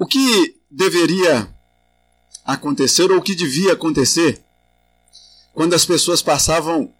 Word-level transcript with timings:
O 0.00 0.06
que 0.06 0.58
deveria 0.70 1.54
acontecer 2.42 3.12
ou 3.12 3.18
o 3.18 3.22
que 3.22 3.34
devia 3.34 3.74
acontecer 3.74 4.42
quando 5.52 5.74
as 5.74 5.84
pessoas 5.84 6.22
passavam 6.22 6.90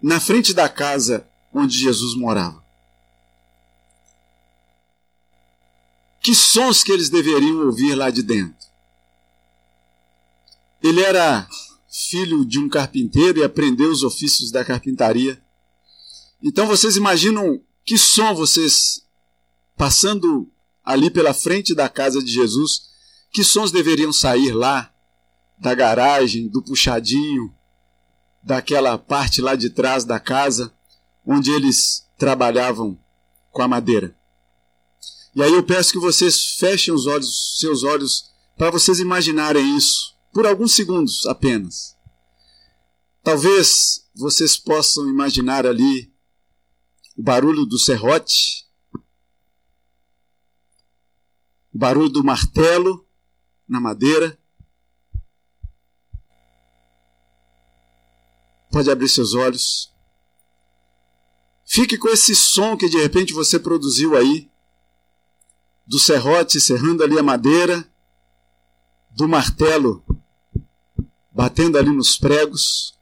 na 0.00 0.18
frente 0.18 0.54
da 0.54 0.66
casa 0.66 1.28
onde 1.52 1.78
Jesus 1.78 2.16
morava? 2.16 2.64
Que 6.22 6.34
sons 6.34 6.82
que 6.82 6.90
eles 6.90 7.10
deveriam 7.10 7.66
ouvir 7.66 7.94
lá 7.94 8.08
de 8.08 8.22
dentro? 8.22 8.66
Ele 10.82 11.02
era 11.02 11.46
filho 12.08 12.46
de 12.46 12.58
um 12.58 12.66
carpinteiro 12.66 13.40
e 13.40 13.44
aprendeu 13.44 13.90
os 13.90 14.02
ofícios 14.02 14.50
da 14.50 14.64
carpintaria. 14.64 15.38
Então 16.42 16.66
vocês 16.66 16.96
imaginam 16.96 17.60
que 17.84 17.98
som 17.98 18.34
vocês 18.34 19.02
passando 19.76 20.50
ali 20.86 21.10
pela 21.10 21.34
frente 21.34 21.74
da 21.74 21.88
casa 21.88 22.22
de 22.22 22.32
Jesus, 22.32 22.82
que 23.32 23.42
sons 23.42 23.72
deveriam 23.72 24.12
sair 24.12 24.52
lá 24.52 24.92
da 25.58 25.74
garagem, 25.74 26.48
do 26.48 26.62
puxadinho, 26.62 27.52
daquela 28.40 28.96
parte 28.96 29.42
lá 29.42 29.56
de 29.56 29.70
trás 29.70 30.04
da 30.04 30.20
casa, 30.20 30.72
onde 31.26 31.50
eles 31.50 32.06
trabalhavam 32.16 32.96
com 33.50 33.62
a 33.62 33.68
madeira. 33.68 34.16
E 35.34 35.42
aí 35.42 35.52
eu 35.52 35.62
peço 35.64 35.92
que 35.92 35.98
vocês 35.98 36.56
fechem 36.58 36.94
os 36.94 37.06
olhos, 37.06 37.58
seus 37.58 37.82
olhos, 37.82 38.30
para 38.56 38.70
vocês 38.70 39.00
imaginarem 39.00 39.76
isso, 39.76 40.14
por 40.32 40.46
alguns 40.46 40.72
segundos 40.72 41.26
apenas. 41.26 41.96
Talvez 43.24 44.04
vocês 44.14 44.56
possam 44.56 45.08
imaginar 45.08 45.66
ali 45.66 46.12
o 47.16 47.22
barulho 47.22 47.66
do 47.66 47.78
serrote, 47.78 48.65
o 51.76 51.78
barulho 51.78 52.08
do 52.08 52.24
martelo 52.24 53.06
na 53.68 53.78
madeira. 53.78 54.38
Pode 58.72 58.90
abrir 58.90 59.10
seus 59.10 59.34
olhos. 59.34 59.94
Fique 61.66 61.98
com 61.98 62.08
esse 62.08 62.34
som 62.34 62.78
que 62.78 62.88
de 62.88 62.96
repente 62.96 63.34
você 63.34 63.58
produziu 63.58 64.16
aí, 64.16 64.50
do 65.86 65.98
serrote 65.98 66.58
serrando 66.58 67.04
ali 67.04 67.18
a 67.18 67.22
madeira, 67.22 67.86
do 69.10 69.28
martelo 69.28 70.02
batendo 71.30 71.76
ali 71.76 71.90
nos 71.90 72.16
pregos, 72.16 72.98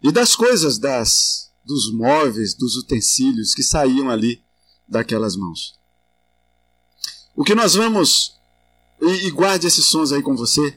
e 0.00 0.12
das 0.12 0.36
coisas, 0.36 0.78
das 0.78 1.52
dos 1.64 1.92
móveis, 1.92 2.54
dos 2.54 2.76
utensílios 2.76 3.52
que 3.52 3.64
saíam 3.64 4.08
ali 4.08 4.44
daquelas 4.86 5.34
mãos. 5.34 5.77
O 7.38 7.44
que 7.44 7.54
nós 7.54 7.74
vamos, 7.74 8.36
e, 9.00 9.28
e 9.28 9.30
guarde 9.30 9.64
esses 9.64 9.84
sons 9.84 10.10
aí 10.10 10.20
com 10.20 10.34
você, 10.34 10.76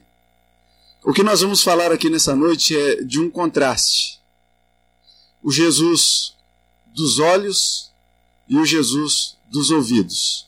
o 1.04 1.12
que 1.12 1.24
nós 1.24 1.42
vamos 1.42 1.64
falar 1.64 1.92
aqui 1.92 2.08
nessa 2.08 2.36
noite 2.36 2.78
é 2.78 3.04
de 3.04 3.20
um 3.20 3.32
contraste. 3.32 4.22
O 5.42 5.52
Jesus 5.52 6.36
dos 6.86 7.18
olhos 7.18 7.92
e 8.48 8.56
o 8.60 8.64
Jesus 8.64 9.38
dos 9.50 9.72
ouvidos. 9.72 10.48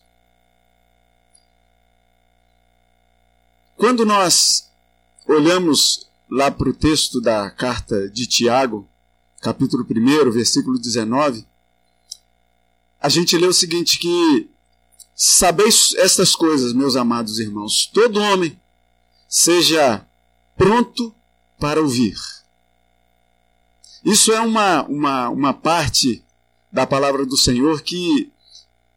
Quando 3.75 4.05
nós 4.05 4.69
olhamos 5.25 6.07
lá 6.29 6.51
para 6.51 6.69
o 6.69 6.75
texto 6.75 7.19
da 7.21 7.49
carta 7.49 8.07
de 8.07 8.27
Tiago, 8.27 8.87
capítulo 9.41 9.83
1, 9.83 10.29
versículo 10.29 10.77
19, 10.77 11.43
a 12.99 13.09
gente 13.09 13.35
lê 13.35 13.47
o 13.47 13.53
seguinte: 13.53 13.97
que 13.97 14.52
Sabeis 15.25 15.93
estas 15.95 16.35
coisas, 16.35 16.73
meus 16.73 16.97
amados 16.97 17.39
irmãos, 17.39 17.89
todo 17.93 18.19
homem 18.19 18.59
seja 19.25 20.05
pronto 20.57 21.15
para 21.57 21.81
ouvir. 21.81 22.17
Isso 24.03 24.33
é 24.33 24.41
uma, 24.41 24.83
uma, 24.83 25.29
uma 25.29 25.53
parte 25.53 26.21
da 26.69 26.85
palavra 26.85 27.25
do 27.25 27.37
Senhor 27.37 27.81
que 27.83 28.33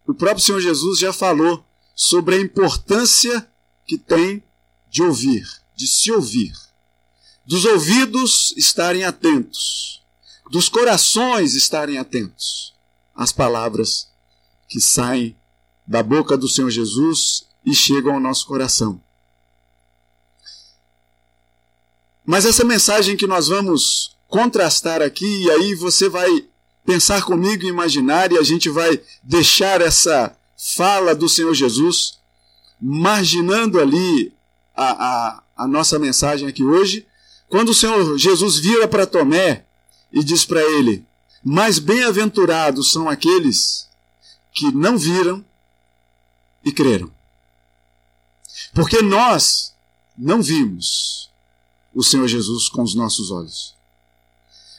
o 0.05 0.13
próprio 0.13 0.45
Senhor 0.45 0.61
Jesus 0.61 0.99
já 0.99 1.13
falou 1.13 1.65
sobre 1.95 2.35
a 2.35 2.41
importância 2.41 3.49
que 3.87 3.97
tem 3.97 4.43
de 4.91 5.05
ouvir, 5.05 5.47
de 5.77 5.87
se 5.87 6.11
ouvir, 6.11 6.53
dos 7.47 7.65
ouvidos 7.65 8.53
estarem 8.57 9.05
atentos, 9.05 10.03
dos 10.51 10.69
corações 10.69 11.55
estarem 11.55 11.99
atentos 11.99 12.75
às 13.15 13.31
palavras 13.31 14.09
que 14.69 14.81
saem 14.81 15.37
da 15.87 16.03
boca 16.03 16.37
do 16.37 16.49
Senhor 16.49 16.71
Jesus 16.71 17.47
e 17.65 17.75
chegam 17.75 18.15
ao 18.15 18.21
nosso 18.21 18.47
coração. 18.47 19.01
Mas 22.25 22.45
essa 22.45 22.65
mensagem 22.65 23.17
que 23.17 23.27
nós 23.27 23.49
vamos 23.49 24.17
contrastar 24.27 25.01
aqui, 25.01 25.45
e 25.45 25.51
aí 25.51 25.75
você 25.75 26.09
vai 26.09 26.45
pensar 26.85 27.23
comigo 27.23 27.65
e 27.65 27.69
imaginar, 27.69 28.33
e 28.33 28.39
a 28.39 28.43
gente 28.43 28.69
vai 28.69 29.01
deixar 29.23 29.81
essa 29.81 30.37
fala 30.57 31.15
do 31.15 31.29
Senhor 31.29 31.55
Jesus, 31.55 32.19
marginando 32.81 33.79
ali 33.79 34.33
a, 34.75 34.91
a, 34.91 35.43
a 35.57 35.69
nossa 35.69 35.99
mensagem 35.99 36.49
aqui 36.49 36.65
hoje, 36.65 37.07
quando 37.49 37.69
o 37.69 37.75
Senhor 37.75 38.19
Jesus 38.19 38.59
vira 38.59 38.89
para 38.89 39.07
Tomé 39.07 39.65
e 40.13 40.25
diz 40.25 40.45
para 40.45 40.61
ele: 40.61 41.05
Mais 41.45 41.79
bem-aventurados 41.79 42.91
são 42.91 43.09
aqueles 43.09 43.89
que 44.53 44.73
não 44.73 44.99
viram 44.99 45.45
e 46.67 46.73
creram. 46.73 47.11
Porque 48.75 49.01
nós 49.01 49.73
não 50.19 50.43
vimos 50.43 51.31
o 51.95 52.03
Senhor 52.03 52.27
Jesus 52.27 52.69
com 52.69 52.83
os 52.83 52.95
nossos 52.95 53.31
olhos. 53.31 53.75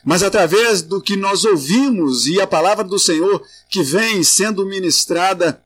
Mas 0.03 0.21
através 0.21 0.81
do 0.81 1.01
que 1.01 1.15
nós 1.15 1.45
ouvimos 1.45 2.27
e 2.27 2.41
a 2.41 2.45
palavra 2.45 2.83
do 2.83 2.99
Senhor 2.99 3.43
que 3.69 3.81
vem 3.81 4.21
sendo 4.21 4.65
ministrada 4.65 5.63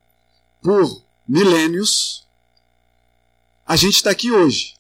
por 0.62 1.04
milênios, 1.28 2.26
a 3.66 3.76
gente 3.76 3.96
está 3.96 4.12
aqui 4.12 4.32
hoje, 4.32 4.76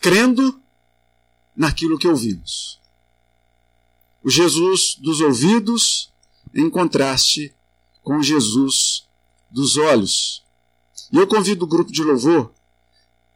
crendo 0.00 0.60
naquilo 1.54 1.98
que 1.98 2.08
ouvimos. 2.08 2.80
O 4.24 4.30
Jesus 4.30 4.96
dos 4.96 5.20
ouvidos 5.20 6.12
em 6.54 6.68
contraste 6.68 7.54
com 8.02 8.22
Jesus 8.22 9.06
dos 9.52 9.76
olhos. 9.76 10.42
E 11.12 11.16
eu 11.16 11.26
convido 11.26 11.64
o 11.64 11.68
grupo 11.68 11.92
de 11.92 12.02
louvor 12.02 12.52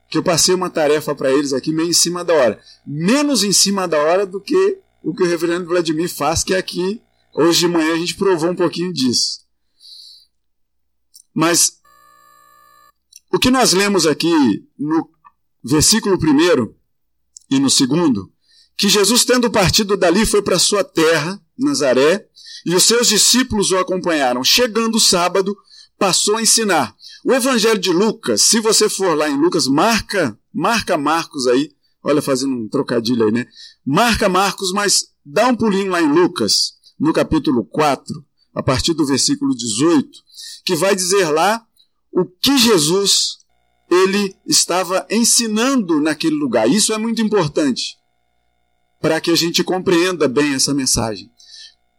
que 0.09 0.19
eu 0.19 0.23
passei 0.23 0.55
uma 0.55 0.71
tarefa 0.71 1.15
para 1.15 1.31
eles 1.33 1.53
aqui 1.53 1.73
meio 1.73 1.91
em 1.91 1.93
cima 1.93 2.25
da 2.25 2.33
hora. 2.33 2.61
Menos 2.87 3.43
em 3.43 3.53
cima 3.53 3.89
da 3.89 3.99
hora 3.99 4.25
do 4.25 4.41
que 4.41 4.79
o 5.03 5.15
que 5.15 5.23
o 5.23 5.27
reverendo 5.27 5.67
Vladimir 5.67 6.09
faz, 6.09 6.43
que 6.43 6.55
é 6.55 6.59
aqui, 6.59 7.01
hoje 7.35 7.61
de 7.61 7.69
manhã, 7.69 7.95
a 7.95 7.99
gente 7.99 8.15
provou 8.17 8.51
um 8.51 8.57
pouquinho 8.57 8.93
disso. 8.93 9.41
Mas 11.35 11.81
o 13.33 13.39
que 13.39 13.51
nós 13.51 13.73
lemos 13.73 14.07
aqui 14.07 14.33
no 14.79 15.09
versículo 15.63 16.17
1 16.17 16.75
e 17.51 17.59
no 17.61 17.71
segundo, 17.71 18.33
que 18.77 18.89
Jesus, 18.89 19.25
tendo 19.25 19.51
partido 19.51 19.97
dali, 19.97 20.27
foi 20.27 20.43
para 20.43 20.59
sua 20.59 20.83
terra, 20.83 21.41
Nazaré, 21.59 22.27
e 22.65 22.75
os 22.75 22.85
seus 22.85 23.09
discípulos 23.09 23.71
o 23.71 23.79
acompanharam. 23.79 24.43
Chegando 24.43 24.97
o 24.97 25.01
sábado, 25.01 25.57
passou 25.99 26.37
a 26.37 26.43
ensinar. 26.43 26.95
O 27.25 27.33
Evangelho 27.33 27.79
de 27.79 27.93
Lucas, 27.93 28.43
se 28.43 28.61
você 28.61 28.89
for 28.89 29.17
lá 29.17 29.29
em 29.29 29.37
Lucas, 29.37 29.67
marca, 29.67 30.39
marca 30.53 30.97
Marcos 30.97 31.47
aí, 31.47 31.71
olha 32.03 32.23
fazendo 32.23 32.55
um 32.55 32.69
trocadilho 32.69 33.25
aí, 33.25 33.33
né? 33.33 33.47
Marca 33.85 34.29
Marcos, 34.29 34.73
mas 34.73 35.09
dá 35.25 35.49
um 35.49 35.57
pulinho 35.57 35.91
lá 35.91 36.01
em 36.01 36.13
Lucas, 36.13 36.75
no 36.99 37.13
capítulo 37.13 37.65
4, 37.65 38.25
a 38.55 38.63
partir 38.63 38.95
do 38.95 39.05
versículo 39.05 39.55
18, 39.55 40.09
que 40.65 40.77
vai 40.77 40.95
dizer 40.95 41.29
lá 41.31 41.65
o 42.13 42.25
que 42.25 42.57
Jesus 42.57 43.39
ele 43.91 44.35
estava 44.47 45.07
ensinando 45.11 46.01
naquele 46.01 46.37
lugar. 46.37 46.69
Isso 46.69 46.93
é 46.93 46.99
muito 46.99 47.21
importante 47.23 47.97
para 49.01 49.21
que 49.21 49.31
a 49.31 49.37
gente 49.37 49.63
compreenda 49.63 50.27
bem 50.27 50.55
essa 50.55 50.75
mensagem. 50.75 51.31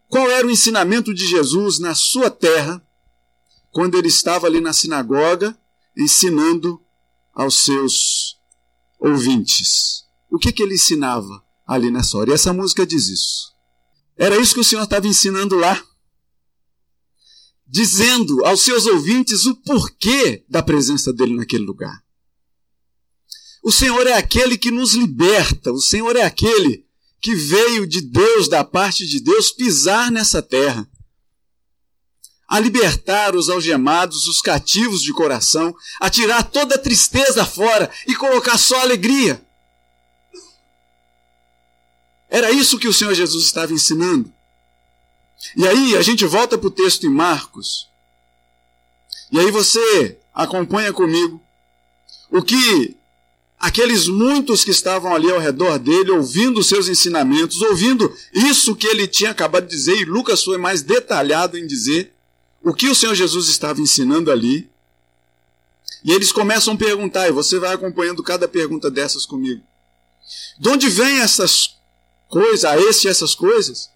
Qual 0.08 0.28
era 0.30 0.46
o 0.46 0.50
ensinamento 0.50 1.14
de 1.14 1.26
Jesus 1.26 1.78
na 1.78 1.94
sua 1.94 2.30
terra 2.30 2.82
quando 3.70 3.96
ele 3.96 4.08
estava 4.08 4.46
ali 4.46 4.60
na 4.60 4.72
sinagoga 4.72 5.58
ensinando 5.96 6.80
aos 7.32 7.64
seus 7.64 8.38
ouvintes. 8.98 10.04
O 10.30 10.38
que, 10.38 10.52
que 10.52 10.62
ele 10.62 10.74
ensinava 10.74 11.44
ali 11.66 11.90
nessa 11.90 12.16
hora? 12.16 12.30
E 12.30 12.34
essa 12.34 12.52
música 12.52 12.86
diz 12.86 13.08
isso. 13.08 13.54
Era 14.16 14.38
isso 14.38 14.54
que 14.54 14.60
o 14.60 14.64
Senhor 14.64 14.82
estava 14.82 15.06
ensinando 15.06 15.56
lá. 15.56 15.82
Dizendo 17.66 18.44
aos 18.44 18.62
seus 18.62 18.86
ouvintes 18.86 19.46
o 19.46 19.54
porquê 19.56 20.44
da 20.48 20.62
presença 20.62 21.12
dele 21.12 21.34
naquele 21.34 21.64
lugar. 21.64 22.02
O 23.62 23.70
Senhor 23.70 24.06
é 24.06 24.14
aquele 24.14 24.56
que 24.56 24.70
nos 24.70 24.94
liberta, 24.94 25.72
o 25.72 25.80
Senhor 25.80 26.16
é 26.16 26.22
aquele 26.22 26.86
que 27.20 27.34
veio 27.34 27.86
de 27.86 28.00
Deus, 28.00 28.48
da 28.48 28.64
parte 28.64 29.06
de 29.06 29.20
Deus, 29.20 29.50
pisar 29.50 30.10
nessa 30.10 30.40
terra 30.40 30.88
a 32.48 32.58
libertar 32.58 33.36
os 33.36 33.50
algemados, 33.50 34.26
os 34.26 34.40
cativos 34.40 35.02
de 35.02 35.12
coração, 35.12 35.74
a 36.00 36.08
tirar 36.08 36.42
toda 36.44 36.76
a 36.76 36.78
tristeza 36.78 37.44
fora 37.44 37.90
e 38.06 38.14
colocar 38.16 38.56
só 38.56 38.80
alegria. 38.80 39.40
Era 42.30 42.50
isso 42.50 42.78
que 42.78 42.88
o 42.88 42.92
Senhor 42.92 43.14
Jesus 43.14 43.44
estava 43.44 43.72
ensinando. 43.72 44.32
E 45.56 45.66
aí 45.66 45.96
a 45.96 46.02
gente 46.02 46.24
volta 46.24 46.56
para 46.56 46.68
o 46.68 46.70
texto 46.70 47.06
em 47.06 47.10
Marcos. 47.10 47.88
E 49.30 49.38
aí 49.38 49.50
você 49.50 50.18
acompanha 50.34 50.92
comigo 50.92 51.42
o 52.30 52.42
que 52.42 52.96
aqueles 53.58 54.08
muitos 54.08 54.64
que 54.64 54.70
estavam 54.70 55.14
ali 55.14 55.30
ao 55.30 55.38
redor 55.38 55.78
dele, 55.78 56.12
ouvindo 56.12 56.60
os 56.60 56.68
seus 56.68 56.88
ensinamentos, 56.88 57.60
ouvindo 57.60 58.14
isso 58.32 58.74
que 58.74 58.86
ele 58.86 59.06
tinha 59.06 59.32
acabado 59.32 59.66
de 59.66 59.76
dizer, 59.76 59.98
e 59.98 60.04
Lucas 60.04 60.42
foi 60.44 60.56
mais 60.56 60.80
detalhado 60.80 61.58
em 61.58 61.66
dizer 61.66 62.14
o 62.68 62.74
que 62.74 62.88
o 62.88 62.94
Senhor 62.94 63.14
Jesus 63.14 63.48
estava 63.48 63.80
ensinando 63.80 64.30
ali. 64.30 64.70
E 66.04 66.12
eles 66.12 66.30
começam 66.30 66.74
a 66.74 66.76
perguntar, 66.76 67.26
e 67.26 67.32
você 67.32 67.58
vai 67.58 67.72
acompanhando 67.72 68.22
cada 68.22 68.46
pergunta 68.46 68.90
dessas 68.90 69.24
comigo. 69.24 69.62
De 70.58 70.68
onde 70.68 70.88
vêm 70.90 71.20
essas 71.20 71.76
coisas, 72.28 72.66
a 72.66 72.78
este 72.78 73.08
essas 73.08 73.34
coisas? 73.34 73.88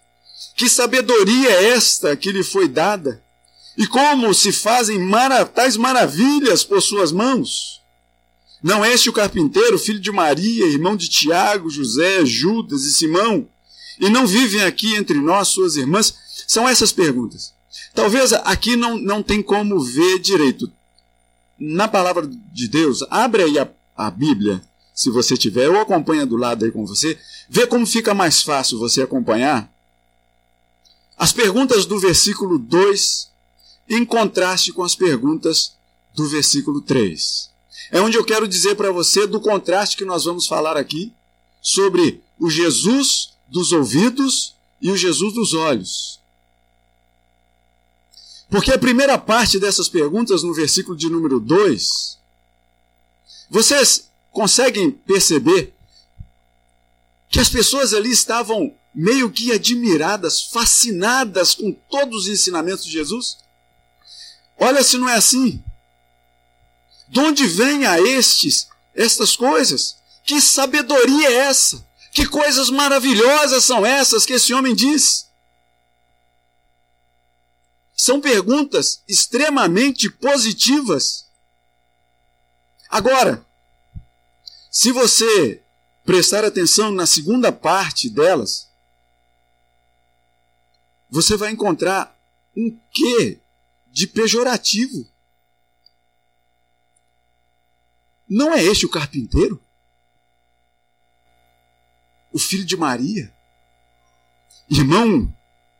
Que 0.55 0.67
sabedoria 0.67 1.51
é 1.51 1.65
esta 1.69 2.15
que 2.15 2.31
lhe 2.31 2.43
foi 2.43 2.67
dada? 2.67 3.23
E 3.77 3.85
como 3.85 4.33
se 4.33 4.51
fazem 4.51 4.97
mara 4.99 5.45
tais 5.45 5.77
maravilhas 5.77 6.63
por 6.63 6.81
suas 6.81 7.11
mãos? 7.11 7.79
Não 8.61 8.83
é 8.83 8.91
este 8.91 9.07
o 9.07 9.13
carpinteiro, 9.13 9.77
filho 9.77 9.99
de 9.99 10.11
Maria, 10.11 10.65
irmão 10.65 10.95
de 10.95 11.07
Tiago, 11.09 11.69
José, 11.69 12.25
Judas 12.25 12.85
e 12.85 12.93
Simão? 12.93 13.47
E 13.99 14.09
não 14.09 14.25
vivem 14.25 14.63
aqui 14.63 14.95
entre 14.95 15.19
nós 15.19 15.49
suas 15.49 15.75
irmãs? 15.75 16.15
São 16.47 16.67
essas 16.67 16.91
perguntas. 16.91 17.52
Talvez 17.93 18.33
aqui 18.33 18.75
não, 18.75 18.97
não 18.97 19.21
tem 19.21 19.41
como 19.41 19.79
ver 19.79 20.19
direito. 20.19 20.71
Na 21.59 21.87
palavra 21.87 22.27
de 22.27 22.67
Deus, 22.67 23.03
abre 23.09 23.43
aí 23.43 23.59
a, 23.59 23.69
a 23.95 24.09
Bíblia, 24.09 24.61
se 24.93 25.09
você 25.09 25.37
tiver, 25.37 25.69
ou 25.69 25.79
acompanha 25.79 26.25
do 26.25 26.35
lado 26.35 26.65
aí 26.65 26.71
com 26.71 26.85
você, 26.85 27.17
vê 27.47 27.67
como 27.67 27.85
fica 27.85 28.13
mais 28.13 28.41
fácil 28.41 28.79
você 28.79 29.01
acompanhar. 29.01 29.71
As 31.17 31.31
perguntas 31.31 31.85
do 31.85 31.99
versículo 31.99 32.57
2 32.57 33.29
em 33.89 34.03
contraste 34.05 34.73
com 34.73 34.83
as 34.83 34.95
perguntas 34.95 35.73
do 36.15 36.27
versículo 36.27 36.81
3 36.81 37.53
é 37.91 38.01
onde 38.01 38.17
eu 38.17 38.25
quero 38.25 38.47
dizer 38.47 38.75
para 38.75 38.91
você 38.91 39.27
do 39.27 39.39
contraste 39.39 39.97
que 39.97 40.03
nós 40.03 40.25
vamos 40.25 40.47
falar 40.47 40.77
aqui 40.77 41.13
sobre 41.61 42.21
o 42.39 42.49
Jesus 42.49 43.33
dos 43.47 43.71
ouvidos 43.71 44.55
e 44.81 44.89
o 44.89 44.97
Jesus 44.97 45.33
dos 45.33 45.53
olhos. 45.53 46.19
Porque 48.53 48.71
a 48.71 48.77
primeira 48.77 49.17
parte 49.17 49.57
dessas 49.57 49.89
perguntas, 49.89 50.43
no 50.43 50.53
versículo 50.53 50.95
de 50.95 51.09
número 51.09 51.39
2, 51.39 52.19
vocês 53.49 54.11
conseguem 54.31 54.91
perceber 54.91 55.73
que 57.31 57.39
as 57.39 57.49
pessoas 57.49 57.95
ali 57.95 58.11
estavam 58.11 58.71
meio 58.93 59.31
que 59.31 59.51
admiradas, 59.51 60.43
fascinadas 60.43 61.55
com 61.55 61.71
todos 61.71 62.25
os 62.25 62.27
ensinamentos 62.27 62.85
de 62.85 62.91
Jesus? 62.91 63.39
Olha 64.59 64.83
se 64.83 64.99
não 64.99 65.09
é 65.09 65.15
assim. 65.15 65.59
De 67.09 67.19
onde 67.21 67.47
vêm 67.47 67.87
a 67.87 67.99
estes 67.99 68.67
estas 68.93 69.35
coisas? 69.35 69.95
Que 70.23 70.39
sabedoria 70.39 71.27
é 71.27 71.33
essa? 71.47 71.83
Que 72.11 72.27
coisas 72.27 72.69
maravilhosas 72.69 73.63
são 73.65 73.83
essas 73.83 74.27
que 74.27 74.33
esse 74.33 74.53
homem 74.53 74.75
diz? 74.75 75.25
São 77.95 78.19
perguntas 78.19 79.03
extremamente 79.07 80.09
positivas. 80.09 81.29
Agora, 82.89 83.45
se 84.71 84.91
você 84.91 85.63
prestar 86.03 86.43
atenção 86.43 86.91
na 86.91 87.05
segunda 87.05 87.51
parte 87.51 88.09
delas, 88.09 88.69
você 91.09 91.37
vai 91.37 91.51
encontrar 91.51 92.19
um 92.57 92.79
quê 92.91 93.39
de 93.87 94.07
pejorativo. 94.07 95.07
Não 98.27 98.53
é 98.53 98.63
este 98.63 98.85
o 98.85 98.89
carpinteiro? 98.89 99.63
O 102.31 102.39
filho 102.39 102.65
de 102.65 102.75
Maria? 102.75 103.31
Irmão 104.67 105.31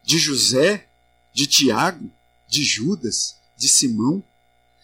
de 0.04 0.19
José, 0.19 0.88
de 1.33 1.47
Tiago, 1.47 2.09
de 2.47 2.63
Judas, 2.63 3.35
de 3.57 3.68
Simão? 3.68 4.24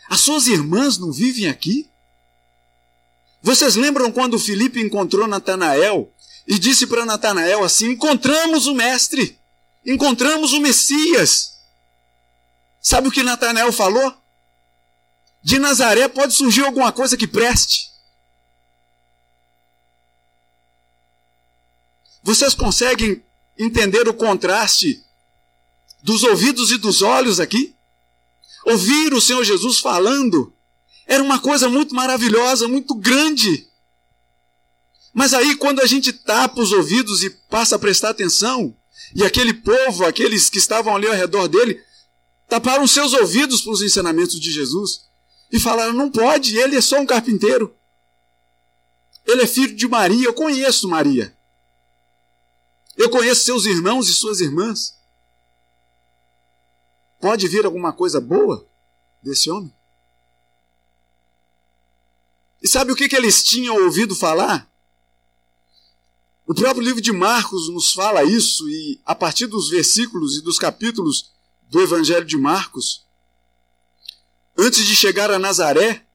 As 0.10 0.22
suas 0.22 0.48
irmãs 0.48 0.98
não 0.98 1.12
vivem 1.12 1.48
aqui? 1.48 1.90
Vocês 3.42 3.76
lembram 3.76 4.12
quando 4.12 4.40
Filipe 4.40 4.82
encontrou 4.82 5.28
Natanael 5.28 6.12
e 6.48 6.58
disse 6.60 6.88
para 6.88 7.06
Natanael 7.06 7.64
assim: 7.64 7.92
Encontramos 7.92 8.66
o 8.66 8.74
Mestre, 8.74 9.40
encontramos 9.86 10.52
o 10.52 10.60
Messias. 10.60 11.60
Sabe 12.82 13.08
o 13.08 13.12
que 13.12 13.24
Natanael 13.24 13.72
falou? 13.72 14.20
de 15.42 15.58
Nazaré 15.58 16.08
pode 16.08 16.34
surgir 16.34 16.64
alguma 16.66 16.92
coisa 16.92 17.16
que 17.16 17.28
preste. 17.28 17.92
Vocês 22.22 22.54
conseguem 22.54 23.24
entender 23.58 24.08
o 24.08 24.14
contraste 24.14 25.04
dos 26.02 26.24
ouvidos 26.24 26.72
e 26.72 26.78
dos 26.78 27.02
olhos 27.02 27.40
aqui? 27.40 27.76
Ouvir 28.66 29.14
o 29.14 29.22
Senhor 29.22 29.44
Jesus 29.44 29.80
falando 29.80 30.54
era 31.06 31.24
uma 31.24 31.40
coisa 31.40 31.68
muito 31.68 31.96
maravilhosa, 31.96 32.68
muito 32.68 32.94
grande. 32.94 33.68
Mas 35.14 35.34
aí, 35.34 35.56
quando 35.56 35.82
a 35.82 35.86
gente 35.86 36.14
tapa 36.14 36.62
os 36.62 36.72
ouvidos 36.72 37.24
e 37.24 37.30
passa 37.30 37.76
a 37.76 37.80
prestar 37.80 38.10
atenção, 38.10 38.76
e 39.16 39.24
aquele 39.24 39.54
povo, 39.54 40.06
aqueles 40.06 40.50
que 40.50 40.60
estavam 40.60 40.96
ali 40.96 41.08
ao 41.08 41.16
redor 41.16 41.48
dele, 41.48 41.82
taparam 42.48 42.86
seus 42.86 43.14
ouvidos 43.14 43.62
para 43.62 43.74
os 43.74 43.82
ensinamentos 43.82 44.40
de 44.40 44.52
Jesus 44.52 45.10
e 45.52 45.60
falaram: 45.60 45.94
não 45.94 46.12
pode, 46.12 46.56
ele 46.58 46.76
é 46.76 46.82
só 46.82 47.00
um 47.00 47.06
carpinteiro. 47.06 47.76
Ele 49.26 49.42
é 49.42 49.48
filho 49.48 49.76
de 49.76 49.88
Maria, 49.88 50.26
eu 50.26 50.34
conheço 50.34 50.88
Maria. 50.88 51.36
Eu 52.96 53.10
conheço 53.10 53.46
seus 53.46 53.66
irmãos 53.66 54.10
e 54.10 54.14
suas 54.14 54.42
irmãs. 54.42 54.99
Pode 57.20 57.48
vir 57.48 57.66
alguma 57.66 57.92
coisa 57.92 58.22
boa 58.22 58.68
desse 59.22 59.50
homem? 59.50 59.74
E 62.62 62.68
sabe 62.68 62.92
o 62.92 62.96
que, 62.96 63.08
que 63.08 63.16
eles 63.16 63.44
tinham 63.44 63.76
ouvido 63.84 64.16
falar? 64.16 64.70
O 66.46 66.54
próprio 66.54 66.84
livro 66.84 67.02
de 67.02 67.12
Marcos 67.12 67.70
nos 67.70 67.94
fala 67.94 68.24
isso, 68.24 68.68
e 68.70 69.00
a 69.06 69.14
partir 69.14 69.48
dos 69.48 69.70
versículos 69.70 70.38
e 70.38 70.42
dos 70.42 70.58
capítulos 70.58 71.32
do 71.70 71.80
Evangelho 71.80 72.26
de 72.26 72.38
Marcos, 72.38 73.08
Antes 74.62 74.86
de 74.86 74.94
chegar 74.94 75.32
a 75.32 75.40
Nazaré, 75.40 76.06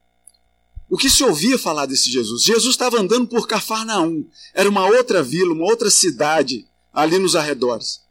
o 0.86 0.98
que 0.98 1.08
se 1.08 1.24
ouvia 1.24 1.58
falar 1.58 1.86
desse 1.86 2.12
Jesus? 2.12 2.42
Jesus 2.42 2.74
estava 2.74 3.00
andando 3.00 3.26
por 3.26 3.48
Cafarnaum. 3.48 4.28
Era 4.52 4.68
uma 4.68 4.84
outra 4.84 5.22
vila, 5.22 5.54
uma 5.54 5.64
outra 5.64 5.88
cidade 5.88 6.68
ali 6.92 7.18
nos 7.18 7.34
arredores. 7.34 8.03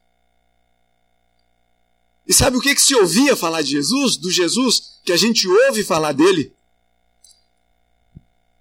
E 2.28 2.34
sabe 2.34 2.58
o 2.58 2.62
que, 2.62 2.74
que 2.74 2.82
se 2.82 2.96
ouvia 2.96 3.36
falar 3.36 3.62
de 3.62 3.72
Jesus? 3.72 4.18
Do 4.18 4.32
Jesus 4.32 5.00
que 5.04 5.12
a 5.12 5.18
gente 5.18 5.48
ouve 5.48 5.84
falar 5.84 6.14
dele? 6.14 6.54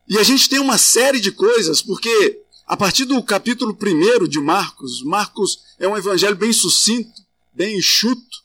E 0.09 0.19
a 0.19 0.23
gente 0.23 0.49
tem 0.49 0.59
uma 0.59 0.78
série 0.78 1.21
de 1.21 1.31
coisas, 1.31 1.81
porque 1.81 2.42
a 2.66 2.76
partir 2.76 3.04
do 3.04 3.23
capítulo 3.23 3.76
1 3.81 4.26
de 4.26 4.40
Marcos, 4.40 5.02
Marcos 5.02 5.59
é 5.78 5.87
um 5.87 5.97
evangelho 5.97 6.37
bem 6.37 6.52
sucinto, 6.52 7.23
bem 7.54 7.78
enxuto, 7.78 8.42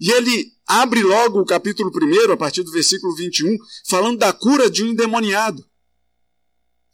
e 0.00 0.10
ele 0.10 0.52
abre 0.66 1.02
logo 1.02 1.40
o 1.40 1.46
capítulo 1.46 1.90
1, 1.90 2.32
a 2.32 2.36
partir 2.36 2.62
do 2.62 2.70
versículo 2.70 3.14
21, 3.14 3.56
falando 3.86 4.18
da 4.18 4.32
cura 4.32 4.70
de 4.70 4.84
um 4.84 4.88
endemoniado. 4.88 5.64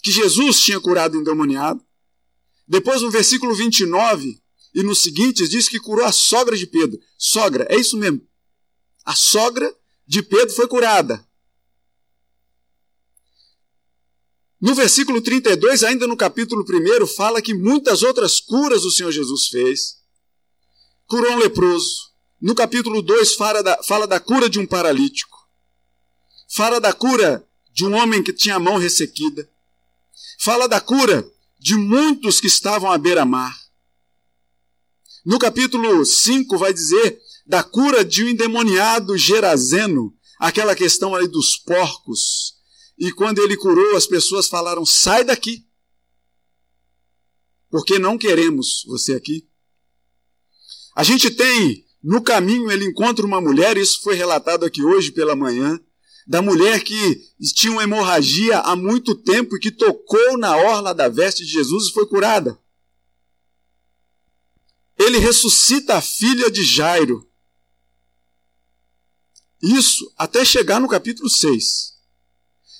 Que 0.02 0.10
Jesus 0.10 0.60
tinha 0.60 0.80
curado 0.80 1.16
o 1.16 1.20
endemoniado. 1.20 1.80
Depois, 2.66 3.02
no 3.02 3.10
versículo 3.10 3.54
29 3.54 4.41
e 4.74 4.82
nos 4.82 5.02
seguintes, 5.02 5.50
diz 5.50 5.68
que 5.68 5.78
curou 5.78 6.04
a 6.04 6.12
sogra 6.12 6.56
de 6.56 6.66
Pedro. 6.66 6.98
Sogra, 7.18 7.66
é 7.70 7.76
isso 7.76 7.96
mesmo. 7.96 8.26
A 9.04 9.14
sogra 9.14 9.74
de 10.06 10.22
Pedro 10.22 10.54
foi 10.54 10.66
curada. 10.66 11.26
No 14.60 14.74
versículo 14.74 15.20
32, 15.20 15.82
ainda 15.82 16.06
no 16.06 16.16
capítulo 16.16 16.64
1, 16.64 17.06
fala 17.08 17.42
que 17.42 17.52
muitas 17.52 18.02
outras 18.02 18.40
curas 18.40 18.84
o 18.84 18.90
Senhor 18.90 19.10
Jesus 19.10 19.48
fez. 19.48 19.98
Curou 21.06 21.32
um 21.32 21.38
leproso, 21.38 22.12
no 22.42 22.56
capítulo 22.56 23.02
2 23.02 23.36
fala 23.36 23.62
da, 23.62 23.80
fala 23.84 24.04
da 24.04 24.18
cura 24.18 24.50
de 24.50 24.58
um 24.58 24.66
paralítico. 24.66 25.38
Fala 26.48 26.80
da 26.80 26.92
cura 26.92 27.46
de 27.72 27.86
um 27.86 27.94
homem 27.94 28.20
que 28.20 28.32
tinha 28.32 28.56
a 28.56 28.58
mão 28.58 28.78
ressequida. 28.78 29.48
Fala 30.40 30.66
da 30.66 30.80
cura 30.80 31.24
de 31.60 31.76
muitos 31.76 32.40
que 32.40 32.48
estavam 32.48 32.90
à 32.90 32.98
beira-mar. 32.98 33.56
No 35.24 35.38
capítulo 35.38 36.04
5 36.04 36.58
vai 36.58 36.72
dizer 36.72 37.20
da 37.46 37.62
cura 37.62 38.04
de 38.04 38.24
um 38.24 38.28
endemoniado 38.28 39.16
gerazeno, 39.16 40.12
aquela 40.38 40.74
questão 40.74 41.14
ali 41.14 41.28
dos 41.28 41.56
porcos. 41.56 42.54
E 42.98 43.12
quando 43.12 43.40
ele 43.40 43.56
curou, 43.56 43.96
as 43.96 44.06
pessoas 44.06 44.48
falaram: 44.48 44.84
sai 44.84 45.24
daqui, 45.24 45.64
porque 47.70 47.98
não 47.98 48.18
queremos 48.18 48.84
você 48.86 49.14
aqui. 49.14 49.46
A 50.94 51.04
gente 51.04 51.30
tem, 51.30 51.84
no 52.02 52.20
caminho, 52.20 52.70
ele 52.70 52.84
encontra 52.84 53.24
uma 53.24 53.40
mulher, 53.40 53.76
isso 53.76 54.02
foi 54.02 54.14
relatado 54.14 54.64
aqui 54.64 54.82
hoje 54.82 55.12
pela 55.12 55.36
manhã, 55.36 55.80
da 56.26 56.42
mulher 56.42 56.82
que 56.82 57.22
tinha 57.54 57.72
uma 57.72 57.82
hemorragia 57.82 58.58
há 58.58 58.76
muito 58.76 59.14
tempo 59.14 59.56
e 59.56 59.60
que 59.60 59.70
tocou 59.70 60.36
na 60.36 60.56
orla 60.56 60.92
da 60.92 61.08
veste 61.08 61.44
de 61.44 61.50
Jesus 61.50 61.86
e 61.86 61.92
foi 61.92 62.06
curada. 62.06 62.60
Ele 65.04 65.18
ressuscita 65.18 65.96
a 65.96 66.00
filha 66.00 66.48
de 66.48 66.62
Jairo. 66.62 67.28
Isso 69.60 70.12
até 70.16 70.44
chegar 70.44 70.80
no 70.80 70.88
capítulo 70.88 71.28
6. 71.28 71.98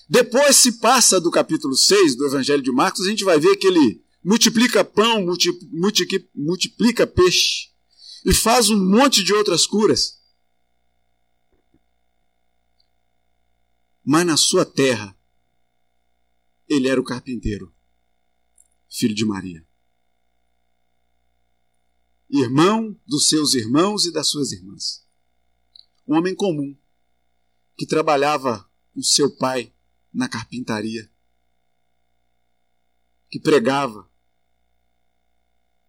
Depois 0.09 0.57
se 0.57 0.79
passa 0.79 1.21
do 1.21 1.31
capítulo 1.31 1.75
6 1.75 2.17
do 2.17 2.27
Evangelho 2.27 2.63
de 2.63 2.71
Marcos, 2.71 3.05
a 3.05 3.09
gente 3.09 3.25
vai 3.25 3.41
ver 3.41 3.57
que 3.57 3.67
ele 3.67 4.05
multiplica 4.23 4.85
pão, 4.85 5.27
multiplica 6.35 7.07
peixe 7.07 7.71
e 8.25 8.33
faz 8.33 8.71
um 8.71 8.79
monte 8.79 9.25
de 9.25 9.33
outras 9.33 9.67
curas. 9.67 10.21
Mas 14.05 14.27
na 14.27 14.37
sua 14.37 14.65
terra, 14.65 15.17
ele 16.69 16.89
era 16.89 17.01
o 17.01 17.05
carpinteiro, 17.05 17.73
filho 18.89 19.15
de 19.15 19.25
Maria. 19.25 19.67
Irmão 22.33 22.99
dos 23.07 23.29
seus 23.29 23.53
irmãos 23.53 24.07
e 24.07 24.11
das 24.11 24.29
suas 24.29 24.53
irmãs. 24.53 25.07
Um 26.09 26.17
homem 26.17 26.35
comum, 26.35 26.75
que 27.77 27.85
trabalhava 27.87 28.67
com 28.95 29.03
seu 29.03 29.37
pai 29.37 29.71
na 30.11 30.27
carpintaria, 30.31 31.13
que 33.29 33.39
pregava, 33.39 34.11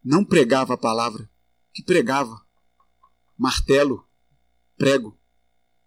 não 0.03 0.25
pregava 0.25 0.73
a 0.73 0.77
palavra, 0.77 1.31
que 1.73 1.81
pregava, 1.81 2.45
martelo, 3.37 4.05
prego, 4.77 5.17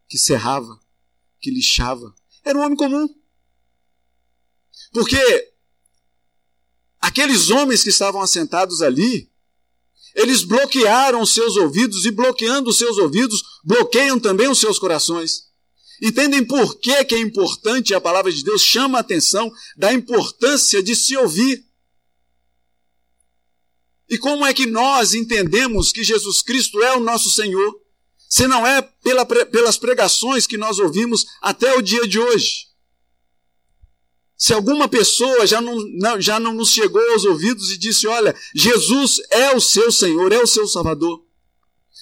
que 0.09 0.17
serrava, 0.17 0.81
que 1.39 1.51
lixava. 1.51 2.15
Era 2.43 2.59
um 2.59 2.63
homem 2.63 2.79
comum. 2.79 3.07
Porque 4.91 5.55
aqueles 6.99 7.51
homens 7.51 7.83
que 7.83 7.91
estavam 7.91 8.23
assentados 8.23 8.81
ali, 8.81 9.31
eles 10.17 10.43
bloquearam 10.43 11.25
seus 11.25 11.57
ouvidos 11.57 12.05
e 12.05 12.11
bloqueando 12.11 12.73
seus 12.73 12.99
ouvidos, 12.99 13.41
bloqueiam 13.65 14.19
também 14.19 14.49
os 14.49 14.59
seus 14.59 14.79
corações. 14.79 15.45
Entendem 16.03 16.45
por 16.45 16.79
que, 16.81 17.05
que 17.05 17.15
é 17.15 17.21
importante 17.21 17.95
a 17.95 18.01
palavra 18.01 18.33
de 18.33 18.43
Deus 18.43 18.63
chama 18.63 18.99
a 18.99 19.01
atenção 19.03 19.53
da 19.77 19.93
importância 19.93 20.83
de 20.83 20.97
se 20.97 21.17
ouvir. 21.17 21.65
E 24.09 24.19
como 24.19 24.45
é 24.45 24.53
que 24.53 24.67
nós 24.67 25.15
entendemos 25.15 25.93
que 25.93 26.03
Jesus 26.03 26.43
Cristo 26.43 26.83
é 26.83 26.97
o 26.97 27.01
nosso 27.01 27.31
Senhor? 27.31 27.87
se 28.29 28.47
não 28.47 28.67
é 28.67 28.83
pela, 28.83 29.25
pelas 29.25 29.79
pregações 29.79 30.47
que 30.47 30.57
nós 30.57 30.79
ouvimos 30.79 31.25
até 31.41 31.75
o 31.75 31.83
dia 31.83 32.07
de 32.07 32.19
hoje. 32.19 32.67
Se 34.37 34.53
alguma 34.53 34.87
pessoa 34.87 35.47
já 35.47 35.61
não, 35.61 35.77
não, 35.99 36.21
já 36.21 36.39
não 36.39 36.53
nos 36.53 36.71
chegou 36.71 37.01
aos 37.13 37.25
ouvidos 37.25 37.71
e 37.71 37.79
disse: 37.79 38.07
Olha, 38.07 38.37
Jesus 38.55 39.21
é 39.31 39.55
o 39.57 39.61
seu 39.61 39.91
Senhor, 39.91 40.31
é 40.33 40.39
o 40.39 40.47
seu 40.47 40.67
Salvador. 40.69 41.25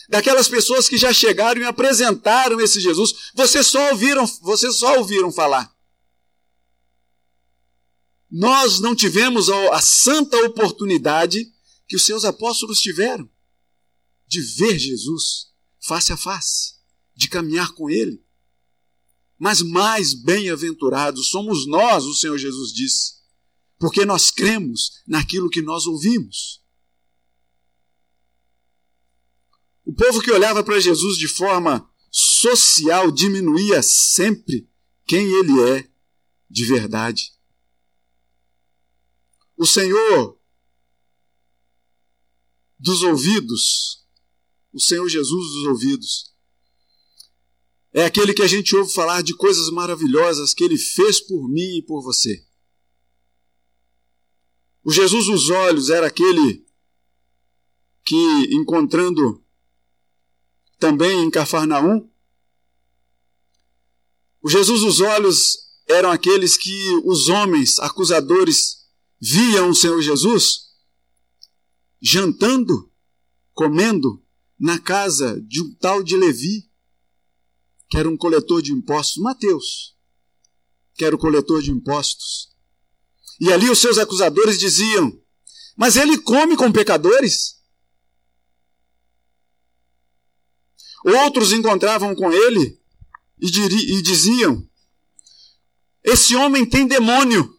Daquelas 0.09 0.49
pessoas 0.49 0.89
que 0.89 0.99
já 0.99 1.13
chegaram 1.13 1.61
e 1.61 1.65
apresentaram 1.65 2.61
esse 2.61 2.81
Jesus, 2.81 3.31
vocês 3.35 3.67
só 3.67 3.91
ouviram, 3.91 4.27
vocês 4.43 4.77
só 4.77 4.99
ouviram 4.99 5.31
falar. 5.31 5.73
Nós 8.31 8.81
não 8.81 8.97
tivemos 8.97 9.49
a, 9.49 9.77
a 9.77 9.81
santa 9.81 10.37
oportunidade 10.45 11.47
que 11.87 11.95
os 11.95 12.05
seus 12.05 12.25
apóstolos 12.25 12.81
tiveram 12.81 13.31
de 14.27 14.41
ver 14.41 14.77
Jesus 14.79 15.53
face 15.81 16.13
a 16.13 16.17
face, 16.17 16.75
de 17.15 17.29
caminhar 17.29 17.73
com 17.73 17.89
Ele. 17.89 18.24
Mas 19.39 19.61
mais 19.63 20.15
bem-aventurados 20.15 21.29
somos 21.31 21.67
nós, 21.67 22.05
o 22.05 22.15
Senhor 22.15 22.39
Jesus 22.39 22.73
disse, 22.73 23.15
porque 23.79 24.05
nós 24.05 24.31
cremos 24.31 25.03
naquilo 25.07 25.51
que 25.51 25.61
nós 25.61 25.87
ouvimos. 25.87 26.63
O 29.85 29.93
povo 29.93 30.21
que 30.21 30.31
olhava 30.31 30.63
para 30.63 30.81
Jesus 30.81 31.19
de 31.19 31.29
forma 31.29 31.89
social 32.11 33.11
diminuía 33.11 33.83
sempre 33.83 34.69
quem 35.07 35.27
ele 35.27 35.61
é 35.63 35.91
de 36.49 36.65
verdade. 36.65 37.33
O 39.57 39.67
Senhor 39.67 40.39
dos 42.79 43.03
ouvidos 43.03 44.05
o 44.75 44.81
Senhor 44.81 45.09
Jesus 45.09 45.53
dos 45.53 45.65
ouvidos. 45.67 46.34
É 47.97 48.05
aquele 48.05 48.35
que 48.35 48.43
a 48.43 48.47
gente 48.49 48.75
ouve 48.75 48.93
falar 48.93 49.23
de 49.23 49.37
coisas 49.37 49.71
maravilhosas 49.71 50.53
que 50.53 50.65
ele 50.65 50.77
fez 50.77 51.21
por 51.21 51.49
mim 51.49 51.79
e 51.79 51.83
por 51.83 52.03
você. 52.03 52.45
O 54.83 54.91
Jesus 54.91 55.27
dos 55.27 55.49
olhos 55.49 55.91
era 55.91 56.09
aquele 56.09 56.67
que, 58.05 58.55
encontrando 58.55 59.41
também 60.77 61.23
em 61.23 61.31
Cafarnaum, 61.31 62.11
o 64.43 64.51
Jesus 64.51 64.81
dos 64.81 65.01
olhos 65.01 65.71
eram 65.89 66.11
aqueles 66.11 66.57
que 66.57 67.01
os 67.05 67.29
homens 67.29 67.79
acusadores 67.79 68.89
viam 69.21 69.71
o 69.71 69.75
Senhor 69.75 70.03
Jesus 70.03 70.65
jantando, 72.03 72.93
comendo 73.55 74.21
na 74.59 74.81
casa 74.81 75.41
de 75.43 75.63
um 75.63 75.75
tal 75.77 76.03
de 76.03 76.17
Levi, 76.17 76.69
que 77.95 77.99
era 78.01 78.09
um 78.09 78.17
coletor 78.17 78.61
de 78.61 78.73
impostos, 78.73 79.23
Mateus, 79.23 79.97
que 80.97 81.05
era 81.05 81.15
o 81.15 81.19
coletor 81.19 81.63
de 81.63 81.71
impostos. 81.71 82.53
E 83.41 83.53
ali 83.53 83.71
os 83.71 83.79
seus 83.79 83.99
acusadores 83.99 84.59
diziam: 84.59 85.17
Mas 85.77 85.95
ele 85.95 86.19
come 86.19 86.57
com 86.57 86.73
pecadores. 86.73 87.63
Outros 91.05 91.53
encontravam 91.53 92.17
com 92.17 92.33
ele 92.33 92.83
e, 93.41 93.47
e 93.47 94.03
diziam: 94.03 94.69
Esse 96.03 96.35
homem 96.35 96.69
tem 96.69 96.89
demônio. 96.89 97.57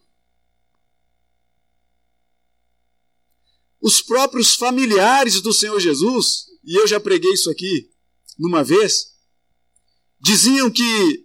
Os 3.80 4.02
próprios 4.02 4.54
familiares 4.54 5.40
do 5.40 5.54
Senhor 5.54 5.80
Jesus 5.80 6.44
e 6.62 6.74
eu 6.74 6.86
já 6.86 7.00
preguei 7.00 7.32
isso 7.32 7.48
aqui 7.48 7.88
numa 8.38 8.62
vez, 8.62 9.15
diziam 10.26 10.68
que 10.68 11.24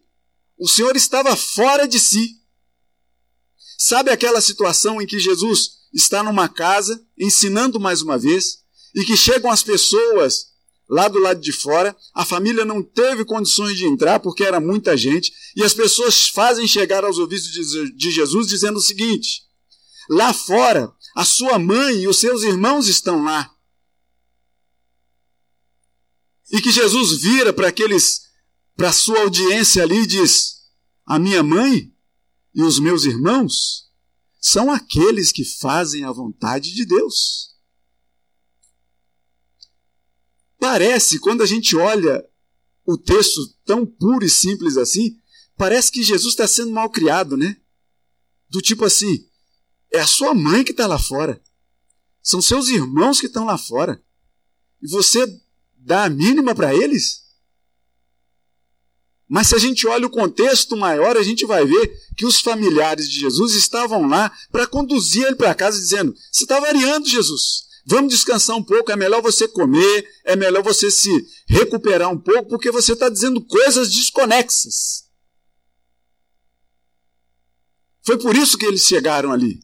o 0.60 0.67
Senhor 0.67 0.96
estava 0.96 1.36
fora 1.36 1.88
de 1.88 2.00
si. 2.00 2.36
Sabe 3.75 4.12
aquela 4.12 4.39
situação 4.39 5.01
em 5.01 5.08
que 5.08 5.20
Jesus 5.20 5.72
está 5.91 6.22
numa 6.22 6.48
casa, 6.48 7.03
ensinando 7.17 7.79
mais 7.79 8.03
uma 8.03 8.15
vez, 8.15 8.60
e 8.93 9.03
que 9.03 9.17
chegam 9.17 9.50
as 9.50 9.63
pessoas 9.63 10.51
lá 10.88 11.08
do 11.08 11.17
lado 11.17 11.41
de 11.41 11.51
fora, 11.51 11.98
a 12.13 12.24
família 12.24 12.63
não 12.63 12.84
teve 12.84 13.25
condições 13.25 13.75
de 13.75 13.86
entrar 13.86 14.20
porque 14.20 14.43
era 14.43 14.60
muita 14.60 14.96
gente, 14.96 15.34
e 15.55 15.63
as 15.63 15.74
pessoas 15.74 16.27
fazem 16.27 16.67
chegar 16.67 17.03
aos 17.03 17.17
ouvidos 17.17 17.50
de 17.96 18.12
Jesus 18.12 18.46
dizendo 18.46 18.77
o 18.77 18.81
seguinte: 18.81 19.41
lá 20.10 20.31
fora, 20.31 20.93
a 21.15 21.25
sua 21.25 21.58
mãe 21.58 22.01
e 22.01 22.08
os 22.08 22.20
seus 22.20 22.43
irmãos 22.43 22.88
estão 22.88 23.24
lá. 23.24 23.51
E 26.51 26.62
que 26.62 26.72
Jesus 26.72 27.20
vira 27.22 27.51
para 27.51 27.70
aqueles, 27.70 28.31
para 28.75 28.92
sua 28.92 29.22
audiência 29.22 29.84
ali 29.84 30.04
e 30.04 30.08
diz: 30.08 30.63
A 31.06 31.20
minha 31.20 31.44
mãe 31.44 31.94
e 32.54 32.63
os 32.63 32.80
meus 32.80 33.06
irmãos 33.06 33.90
são 34.40 34.72
aqueles 34.72 35.32
que 35.32 35.46
fazem 35.46 36.04
a 36.04 36.12
vontade 36.12 36.74
de 36.74 36.86
Deus. 36.86 37.56
Parece, 40.60 41.20
quando 41.20 41.42
a 41.42 41.46
gente 41.46 41.75
olha 41.75 42.24
o 42.86 42.98
texto 42.98 43.42
tão 43.66 43.86
puro 43.86 44.25
e 44.25 44.30
simples 44.30 44.78
assim, 44.78 45.18
parece 45.56 45.92
que 45.92 46.04
Jesus 46.04 46.34
está 46.34 46.48
sendo 46.48 46.72
mal 46.72 46.90
criado, 46.90 47.38
né? 47.38 47.58
Do 48.50 48.62
tipo 48.62 48.86
assim, 48.86 49.28
é 49.92 50.00
a 50.00 50.08
sua 50.08 50.34
mãe 50.34 50.63
que 50.63 50.72
está 50.72 50.88
lá 50.88 51.00
fora. 51.00 51.42
São 52.22 52.42
seus 52.42 52.68
irmãos 52.70 53.20
que 53.20 53.28
estão 53.28 53.46
lá 53.46 53.58
fora. 53.58 54.04
E 54.82 54.88
você 54.88 55.25
dá 55.78 56.06
a 56.06 56.10
mínima 56.10 56.54
para 56.54 56.74
eles? 56.74 57.21
Mas 59.34 59.48
se 59.48 59.56
a 59.56 59.58
gente 59.58 59.88
olha 59.88 60.06
o 60.06 60.10
contexto 60.10 60.76
maior, 60.76 61.16
a 61.16 61.24
gente 61.24 61.46
vai 61.46 61.66
ver 61.66 61.98
que 62.18 62.26
os 62.26 62.42
familiares 62.42 63.10
de 63.10 63.18
Jesus 63.18 63.56
estavam 63.56 64.06
lá 64.06 64.30
para 64.52 64.68
conduzir 64.68 65.26
ele 65.26 65.38
para 65.38 65.56
casa, 65.56 65.80
dizendo: 65.80 66.14
Você 66.30 66.44
está 66.44 66.60
variando, 66.60 67.08
Jesus. 67.08 67.64
Vamos 67.86 68.12
descansar 68.12 68.58
um 68.58 68.64
pouco, 68.64 68.92
é 68.92 68.96
melhor 68.98 69.22
você 69.22 69.48
comer, 69.48 70.06
é 70.26 70.36
melhor 70.36 70.62
você 70.62 70.92
se 70.92 71.10
recuperar 71.48 72.12
um 72.12 72.20
pouco, 72.20 72.50
porque 72.50 72.70
você 72.72 72.92
está 72.92 73.08
dizendo 73.08 73.40
coisas 73.40 73.90
desconexas. 73.90 75.06
Foi 78.02 78.18
por 78.18 78.36
isso 78.36 78.58
que 78.58 78.66
eles 78.66 78.82
chegaram 78.82 79.32
ali. 79.32 79.62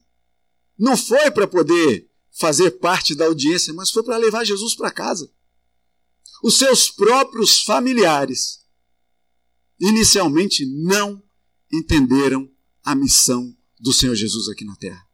Não 0.79 0.95
foi 0.95 1.29
para 1.29 1.45
poder 1.45 2.09
fazer 2.31 2.71
parte 2.79 3.13
da 3.13 3.25
audiência, 3.25 3.73
mas 3.73 3.91
foi 3.91 4.03
para 4.03 4.15
levar 4.15 4.45
Jesus 4.45 4.75
para 4.75 4.91
casa. 4.91 5.29
Os 6.41 6.57
seus 6.57 6.89
próprios 6.89 7.63
familiares 7.63 8.65
inicialmente 9.79 10.65
não 10.65 11.21
entenderam 11.71 12.49
a 12.83 12.95
missão 12.95 13.55
do 13.79 13.93
Senhor 13.93 14.15
Jesus 14.15 14.47
aqui 14.49 14.65
na 14.65 14.75
terra. 14.75 15.05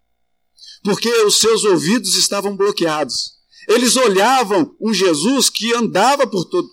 Porque 0.84 1.10
os 1.24 1.40
seus 1.40 1.64
ouvidos 1.64 2.16
estavam 2.16 2.56
bloqueados. 2.56 3.34
Eles 3.68 3.96
olhavam 3.96 4.76
um 4.80 4.94
Jesus 4.94 5.50
que 5.50 5.74
andava 5.74 6.28
por 6.28 6.46
todo 6.46 6.70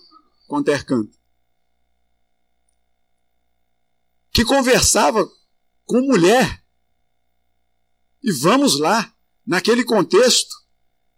quanto 0.47 0.69
é 0.69 0.83
canto. 0.83 1.17
Que 4.33 4.43
conversava 4.43 5.29
com 5.85 6.01
mulher. 6.01 6.63
E 8.23 8.31
vamos 8.31 8.79
lá, 8.79 9.13
naquele 9.45 9.83
contexto, 9.83 10.53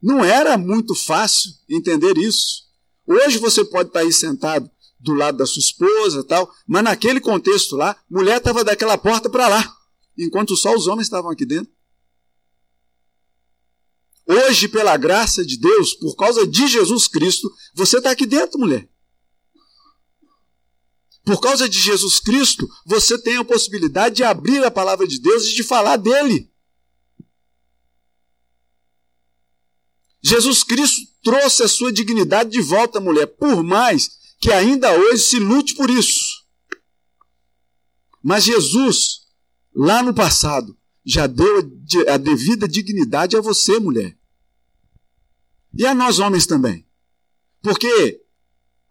não 0.02 0.24
era 0.24 0.58
muito 0.58 0.96
fácil 0.96 1.52
entender 1.68 2.18
isso. 2.18 2.64
Hoje 3.06 3.38
você 3.38 3.66
pode 3.66 3.90
estar 3.90 4.02
aí 4.02 4.14
sentado 4.14 4.70
do 5.04 5.14
lado 5.14 5.38
da 5.38 5.46
sua 5.46 5.60
esposa 5.60 6.24
tal, 6.24 6.50
mas 6.66 6.84
naquele 6.84 7.20
contexto 7.20 7.76
lá, 7.76 7.96
mulher 8.10 8.38
estava 8.38 8.64
daquela 8.64 8.98
porta 8.98 9.30
para 9.30 9.50
lá, 9.50 9.78
enquanto 10.18 10.56
só 10.56 10.74
os 10.74 10.88
homens 10.88 11.08
estavam 11.08 11.30
aqui 11.30 11.46
dentro. 11.46 11.72
Hoje, 14.26 14.70
pela 14.70 14.96
graça 14.96 15.46
de 15.46 15.58
Deus, 15.58 15.94
por 15.94 16.16
causa 16.16 16.48
de 16.48 16.68
Jesus 16.68 17.10
Cristo, 17.10 17.54
você 17.76 17.98
está 17.98 18.12
aqui 18.12 18.26
dentro, 18.26 18.58
mulher. 18.58 18.90
Por 21.26 21.42
causa 21.42 21.68
de 21.68 21.80
Jesus 21.80 22.22
Cristo, 22.22 22.66
você 22.86 23.18
tem 23.18 23.36
a 23.36 23.44
possibilidade 23.44 24.16
de 24.16 24.24
abrir 24.24 24.64
a 24.64 24.72
palavra 24.72 25.06
de 25.06 25.20
Deus 25.20 25.48
e 25.48 25.56
de 25.56 25.64
falar 25.64 25.98
dele. 25.98 26.50
Jesus 30.22 30.64
Cristo 30.64 31.02
trouxe 31.22 31.64
a 31.64 31.68
sua 31.68 31.92
dignidade 31.92 32.50
de 32.50 32.62
volta, 32.62 33.02
mulher, 33.02 33.28
por 33.28 33.62
mais 33.62 34.23
que 34.44 34.52
ainda 34.52 34.94
hoje 34.94 35.24
se 35.24 35.40
lute 35.40 35.74
por 35.74 35.90
isso. 35.90 36.44
Mas 38.22 38.44
Jesus, 38.44 39.22
lá 39.74 40.04
no 40.04 40.14
passado, 40.14 40.78
já 41.06 41.28
deu 41.28 41.60
a 42.10 42.18
devida 42.18 42.68
dignidade 42.68 43.38
a 43.38 43.42
você, 43.42 43.80
mulher. 43.80 44.20
E 45.74 45.86
a 45.86 45.96
nós, 45.96 46.20
homens, 46.20 46.46
também. 46.46 46.86
Porque, 47.62 48.22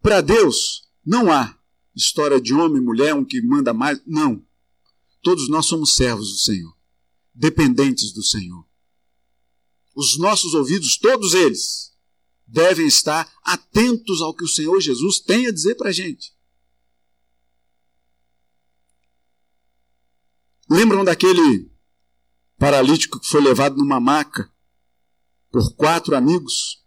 para 0.01 0.23
Deus, 0.23 0.89
não 1.05 1.31
há 1.31 1.55
história 1.95 2.41
de 2.41 2.55
homem 2.55 2.81
e 2.81 2.85
mulher, 2.85 3.15
um 3.15 3.23
que 3.23 3.43
manda 3.43 3.75
mais. 3.75 4.01
Não. 4.07 4.43
Todos 5.23 5.51
nós 5.51 5.67
somos 5.67 5.95
servos 5.95 6.31
do 6.33 6.39
Senhor, 6.39 6.75
dependentes 7.35 8.11
do 8.13 8.23
Senhor. 8.23 8.67
Os 9.95 10.19
nossos 10.19 10.55
ouvidos, 10.55 10.97
todos 10.97 11.35
eles, 11.35 11.92
devem 12.53 12.87
estar 12.87 13.33
atentos 13.43 14.21
ao 14.21 14.35
que 14.35 14.45
o 14.45 14.49
Senhor 14.49 14.79
Jesus 14.79 15.19
tem 15.19 15.47
a 15.47 15.51
dizer 15.51 15.75
para 15.75 15.89
a 15.89 15.93
gente. 15.93 16.35
Lembram 20.71 21.03
daquele 21.03 21.71
paralítico 22.59 23.19
que 23.19 23.27
foi 23.27 23.41
levado 23.41 23.77
numa 23.77 23.99
maca 23.99 24.51
por 25.51 25.75
quatro 25.75 26.15
amigos? 26.15 26.83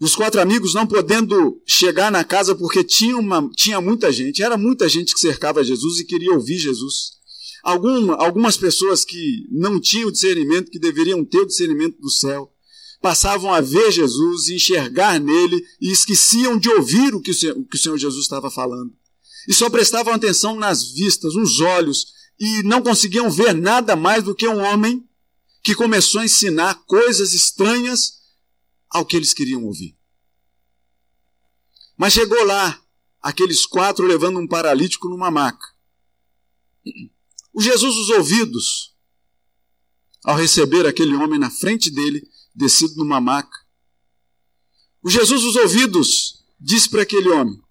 Os 0.00 0.14
quatro 0.14 0.40
amigos 0.40 0.74
não 0.74 0.86
podendo 0.86 1.60
chegar 1.66 2.12
na 2.12 2.22
casa 2.22 2.54
porque 2.54 2.84
tinha, 2.84 3.16
uma, 3.16 3.50
tinha 3.50 3.80
muita 3.80 4.12
gente, 4.12 4.44
era 4.44 4.56
muita 4.56 4.88
gente 4.88 5.12
que 5.12 5.20
cercava 5.20 5.64
Jesus 5.64 5.98
e 5.98 6.04
queria 6.04 6.32
ouvir 6.32 6.56
Jesus. 6.56 7.18
Alguma, 7.64 8.14
algumas 8.14 8.56
pessoas 8.56 9.04
que 9.04 9.44
não 9.50 9.80
tinham 9.80 10.08
o 10.08 10.12
discernimento, 10.12 10.70
que 10.70 10.78
deveriam 10.78 11.24
ter 11.24 11.40
o 11.40 11.46
discernimento 11.46 12.00
do 12.00 12.08
céu, 12.08 12.52
passavam 13.00 13.52
a 13.52 13.60
ver 13.60 13.92
Jesus 13.92 14.48
e 14.48 14.56
enxergar 14.56 15.20
nele 15.20 15.64
e 15.80 15.90
esqueciam 15.90 16.58
de 16.58 16.68
ouvir 16.68 17.14
o 17.14 17.20
que 17.20 17.30
o 17.30 17.78
Senhor, 17.78 17.98
Jesus 17.98 18.24
estava 18.24 18.50
falando. 18.50 18.92
E 19.46 19.54
só 19.54 19.70
prestavam 19.70 20.12
atenção 20.12 20.56
nas 20.56 20.92
vistas, 20.92 21.34
nos 21.34 21.60
olhos, 21.60 22.12
e 22.38 22.62
não 22.64 22.82
conseguiam 22.82 23.30
ver 23.30 23.54
nada 23.54 23.96
mais 23.96 24.22
do 24.22 24.34
que 24.34 24.46
um 24.46 24.58
homem 24.58 25.08
que 25.62 25.74
começou 25.74 26.20
a 26.20 26.24
ensinar 26.24 26.82
coisas 26.86 27.32
estranhas 27.32 28.18
ao 28.90 29.04
que 29.04 29.16
eles 29.16 29.32
queriam 29.32 29.64
ouvir. 29.64 29.96
Mas 31.96 32.12
chegou 32.12 32.44
lá, 32.44 32.80
aqueles 33.20 33.66
quatro 33.66 34.06
levando 34.06 34.38
um 34.38 34.46
paralítico 34.46 35.08
numa 35.08 35.30
maca. 35.30 35.66
O 37.52 37.60
Jesus 37.60 37.96
os 37.96 38.08
ouvidos, 38.10 38.94
ao 40.24 40.36
receber 40.36 40.86
aquele 40.86 41.14
homem 41.14 41.38
na 41.38 41.50
frente 41.50 41.90
dele, 41.90 42.28
descido 42.58 42.96
numa 42.96 43.20
maca. 43.20 43.56
O 45.00 45.08
Jesus 45.08 45.42
dos 45.42 45.54
ouvidos 45.54 46.44
disse 46.58 46.90
para 46.90 47.02
aquele 47.02 47.28
homem: 47.28 47.62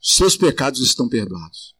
Seus 0.00 0.36
pecados 0.36 0.80
estão 0.80 1.08
perdoados. 1.08 1.76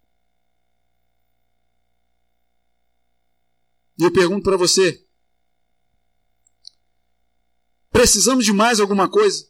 E 3.99 4.05
eu 4.05 4.13
pergunto 4.13 4.45
para 4.45 4.59
você: 4.59 5.07
precisamos 7.91 8.45
de 8.45 8.53
mais 8.53 8.79
alguma 8.79 9.11
coisa? 9.11 9.49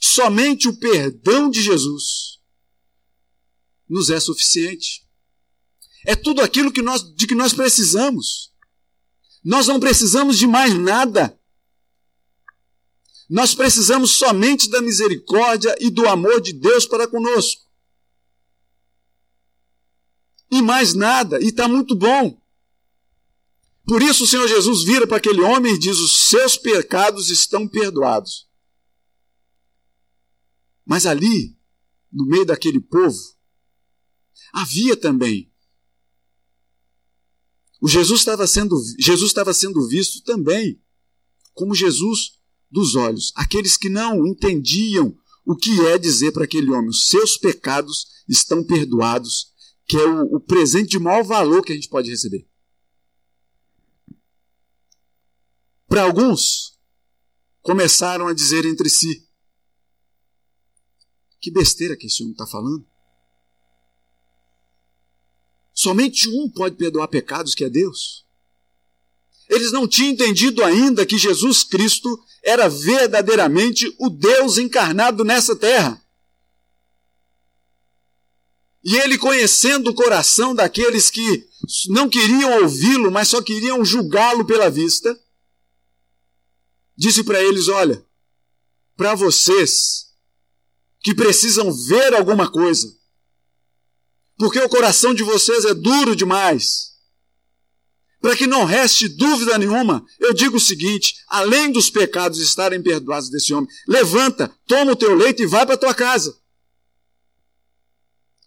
Somente 0.00 0.66
o 0.66 0.78
perdão 0.78 1.48
de 1.50 1.62
Jesus 1.62 2.40
nos 3.88 4.10
é 4.10 4.18
suficiente. 4.18 5.05
É 6.06 6.14
tudo 6.14 6.40
aquilo 6.40 6.72
que 6.72 6.80
nós, 6.80 7.02
de 7.02 7.26
que 7.26 7.34
nós 7.34 7.52
precisamos. 7.52 8.54
Nós 9.44 9.66
não 9.66 9.80
precisamos 9.80 10.38
de 10.38 10.46
mais 10.46 10.72
nada. 10.72 11.36
Nós 13.28 13.56
precisamos 13.56 14.12
somente 14.12 14.70
da 14.70 14.80
misericórdia 14.80 15.74
e 15.80 15.90
do 15.90 16.08
amor 16.08 16.40
de 16.40 16.52
Deus 16.52 16.86
para 16.86 17.08
conosco. 17.08 17.66
E 20.48 20.62
mais 20.62 20.94
nada, 20.94 21.40
e 21.42 21.48
está 21.48 21.66
muito 21.66 21.96
bom. 21.96 22.40
Por 23.84 24.00
isso 24.00 24.22
o 24.24 24.26
Senhor 24.28 24.46
Jesus 24.46 24.84
vira 24.84 25.08
para 25.08 25.16
aquele 25.16 25.40
homem 25.40 25.74
e 25.74 25.78
diz: 25.78 25.98
Os 25.98 26.28
seus 26.28 26.56
pecados 26.56 27.30
estão 27.30 27.66
perdoados. 27.66 28.48
Mas 30.84 31.04
ali, 31.04 31.58
no 32.12 32.24
meio 32.26 32.46
daquele 32.46 32.80
povo, 32.80 33.18
havia 34.52 34.96
também 34.96 35.52
o 37.80 37.88
Jesus 37.88 38.20
estava 38.20 38.46
sendo, 38.46 38.76
Jesus 38.98 39.30
estava 39.30 39.52
sendo 39.52 39.86
visto 39.86 40.22
também 40.22 40.80
como 41.52 41.74
Jesus 41.74 42.38
dos 42.70 42.94
olhos. 42.94 43.32
Aqueles 43.36 43.76
que 43.76 43.88
não 43.88 44.26
entendiam 44.26 45.16
o 45.44 45.54
que 45.54 45.80
é 45.86 45.98
dizer 45.98 46.32
para 46.32 46.44
aquele 46.44 46.70
homem: 46.70 46.88
os 46.88 47.08
seus 47.08 47.36
pecados 47.36 48.06
estão 48.28 48.64
perdoados, 48.64 49.52
que 49.86 49.96
é 49.96 50.04
o, 50.04 50.36
o 50.36 50.40
presente 50.40 50.90
de 50.90 50.98
maior 50.98 51.22
valor 51.22 51.62
que 51.62 51.72
a 51.72 51.74
gente 51.74 51.88
pode 51.88 52.10
receber. 52.10 52.48
Para 55.86 56.02
alguns, 56.02 56.76
começaram 57.62 58.26
a 58.26 58.32
dizer 58.32 58.64
entre 58.64 58.88
si: 58.88 59.26
que 61.40 61.50
besteira 61.50 61.96
que 61.96 62.06
esse 62.06 62.22
homem 62.22 62.32
está 62.32 62.46
falando. 62.46 62.84
Somente 65.76 66.26
um 66.30 66.48
pode 66.48 66.74
perdoar 66.76 67.06
pecados, 67.06 67.54
que 67.54 67.62
é 67.62 67.68
Deus. 67.68 68.24
Eles 69.46 69.70
não 69.70 69.86
tinham 69.86 70.12
entendido 70.12 70.64
ainda 70.64 71.04
que 71.04 71.18
Jesus 71.18 71.62
Cristo 71.62 72.18
era 72.42 72.66
verdadeiramente 72.66 73.94
o 73.98 74.08
Deus 74.08 74.56
encarnado 74.56 75.22
nessa 75.22 75.54
terra. 75.54 76.02
E 78.82 78.96
ele, 78.96 79.18
conhecendo 79.18 79.90
o 79.90 79.94
coração 79.94 80.54
daqueles 80.54 81.10
que 81.10 81.46
não 81.88 82.08
queriam 82.08 82.62
ouvi-lo, 82.62 83.10
mas 83.10 83.28
só 83.28 83.42
queriam 83.42 83.84
julgá-lo 83.84 84.46
pela 84.46 84.70
vista, 84.70 85.18
disse 86.96 87.22
para 87.22 87.42
eles: 87.42 87.68
Olha, 87.68 88.02
para 88.96 89.14
vocês 89.14 90.06
que 91.00 91.14
precisam 91.14 91.70
ver 91.70 92.14
alguma 92.14 92.50
coisa, 92.50 92.95
porque 94.36 94.58
o 94.58 94.68
coração 94.68 95.14
de 95.14 95.22
vocês 95.22 95.64
é 95.64 95.74
duro 95.74 96.14
demais. 96.14 96.94
Para 98.20 98.36
que 98.36 98.46
não 98.46 98.64
reste 98.64 99.08
dúvida 99.08 99.56
nenhuma, 99.58 100.04
eu 100.18 100.34
digo 100.34 100.56
o 100.56 100.60
seguinte: 100.60 101.14
além 101.28 101.70
dos 101.70 101.90
pecados 101.90 102.38
estarem 102.40 102.82
perdoados 102.82 103.30
desse 103.30 103.54
homem, 103.54 103.70
levanta, 103.86 104.48
toma 104.66 104.92
o 104.92 104.96
teu 104.96 105.14
leito 105.14 105.42
e 105.42 105.46
vai 105.46 105.64
para 105.64 105.76
tua 105.76 105.94
casa. 105.94 106.36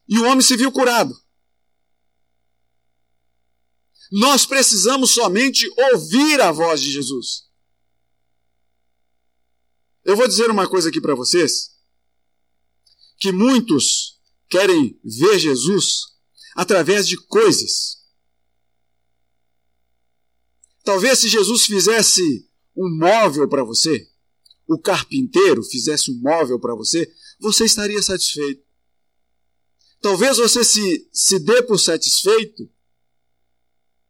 E 0.07 0.17
o 0.17 0.25
homem 0.25 0.41
se 0.41 0.57
viu 0.57 0.71
curado. 0.71 1.15
Nós 4.11 4.45
precisamos 4.45 5.11
somente 5.11 5.69
ouvir 5.91 6.41
a 6.41 6.51
voz 6.51 6.81
de 6.81 6.91
Jesus. 6.91 7.47
Eu 10.03 10.17
vou 10.17 10.27
dizer 10.27 10.49
uma 10.49 10.67
coisa 10.67 10.89
aqui 10.89 10.99
para 10.99 11.13
vocês: 11.13 11.71
que 13.19 13.31
muitos 13.31 14.18
querem 14.49 14.99
ver 15.03 15.39
Jesus 15.39 16.07
através 16.55 17.07
de 17.07 17.15
coisas. 17.15 17.99
Talvez 20.83 21.19
se 21.19 21.29
Jesus 21.29 21.65
fizesse 21.65 22.49
um 22.75 22.89
móvel 22.97 23.47
para 23.47 23.63
você, 23.63 24.09
o 24.67 24.77
carpinteiro 24.79 25.63
fizesse 25.63 26.11
um 26.11 26.19
móvel 26.19 26.59
para 26.59 26.75
você, 26.75 27.11
você 27.39 27.65
estaria 27.65 28.01
satisfeito. 28.01 28.63
Talvez 30.01 30.37
você 30.37 30.63
se, 30.63 31.09
se 31.11 31.39
dê 31.39 31.61
por 31.61 31.77
satisfeito 31.77 32.69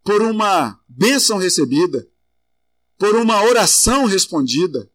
por 0.03 0.21
uma 0.21 0.79
bênção 0.87 1.37
recebida, 1.37 2.09
por 2.97 3.15
uma 3.15 3.43
oração 3.43 4.05
respondida. 4.05 4.91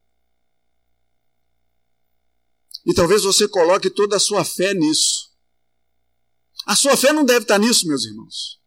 E 2.87 2.93
talvez 2.93 3.23
você 3.23 3.49
coloque 3.49 3.89
toda 3.89 4.17
a 4.17 4.21
sua 4.21 4.45
fé 4.45 4.75
nisso. 4.75 5.34
A 6.67 6.75
sua 6.75 6.97
fé 6.97 7.13
não 7.13 7.25
deve 7.25 7.43
estar 7.43 7.59
nisso, 7.59 7.87
meus 7.87 8.05
irmãos. 8.05 8.59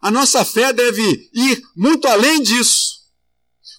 A 0.00 0.10
nossa 0.10 0.44
fé 0.44 0.72
deve 0.72 1.30
ir 1.32 1.62
muito 1.74 2.06
além 2.06 2.42
disso. 2.42 3.04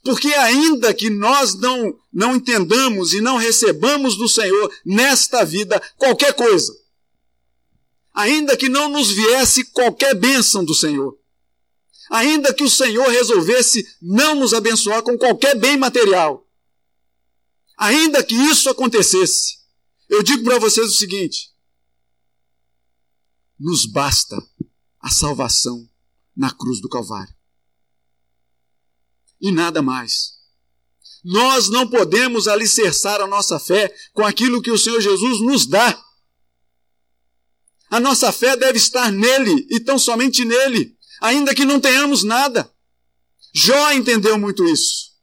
Porque 0.05 0.27
ainda 0.27 0.93
que 0.93 1.09
nós 1.09 1.55
não, 1.55 1.97
não 2.13 2.35
entendamos 2.35 3.13
e 3.13 3.21
não 3.21 3.37
recebamos 3.37 4.15
do 4.15 4.29
Senhor 4.29 4.71
nesta 4.85 5.43
vida 5.43 5.81
qualquer 5.97 6.33
coisa, 6.33 6.71
ainda 8.13 8.55
que 8.55 8.69
não 8.69 8.87
nos 8.87 9.09
viesse 9.09 9.65
qualquer 9.65 10.13
bênção 10.13 10.63
do 10.63 10.75
Senhor, 10.75 11.17
ainda 12.11 12.53
que 12.53 12.63
o 12.63 12.69
Senhor 12.69 13.07
resolvesse 13.09 13.83
não 13.99 14.35
nos 14.35 14.53
abençoar 14.53 15.01
com 15.01 15.17
qualquer 15.17 15.55
bem 15.57 15.75
material, 15.75 16.47
ainda 17.75 18.23
que 18.23 18.35
isso 18.35 18.69
acontecesse, 18.69 19.57
eu 20.07 20.21
digo 20.21 20.43
para 20.43 20.59
vocês 20.59 20.87
o 20.87 20.97
seguinte: 20.97 21.49
nos 23.59 23.85
basta 23.85 24.35
a 24.99 25.09
salvação 25.09 25.89
na 26.35 26.51
cruz 26.51 26.81
do 26.81 26.89
Calvário. 26.89 27.33
E 29.39 29.51
nada 29.51 29.81
mais. 29.81 30.35
Nós 31.23 31.69
não 31.69 31.89
podemos 31.89 32.47
alicerçar 32.47 33.21
a 33.21 33.27
nossa 33.27 33.59
fé 33.59 33.93
com 34.13 34.23
aquilo 34.23 34.61
que 34.61 34.71
o 34.71 34.77
Senhor 34.77 35.01
Jesus 35.01 35.41
nos 35.41 35.65
dá. 35.65 36.03
A 37.89 37.99
nossa 37.99 38.31
fé 38.31 38.55
deve 38.55 38.77
estar 38.77 39.11
nele 39.11 39.67
e 39.69 39.79
tão 39.79 39.97
somente 39.97 40.43
nele, 40.43 40.97
ainda 41.21 41.55
que 41.55 41.65
não 41.65 41.79
tenhamos 41.79 42.23
nada. 42.23 42.71
Jó 43.53 43.91
entendeu 43.91 44.37
muito 44.37 44.65
isso. 44.65 45.15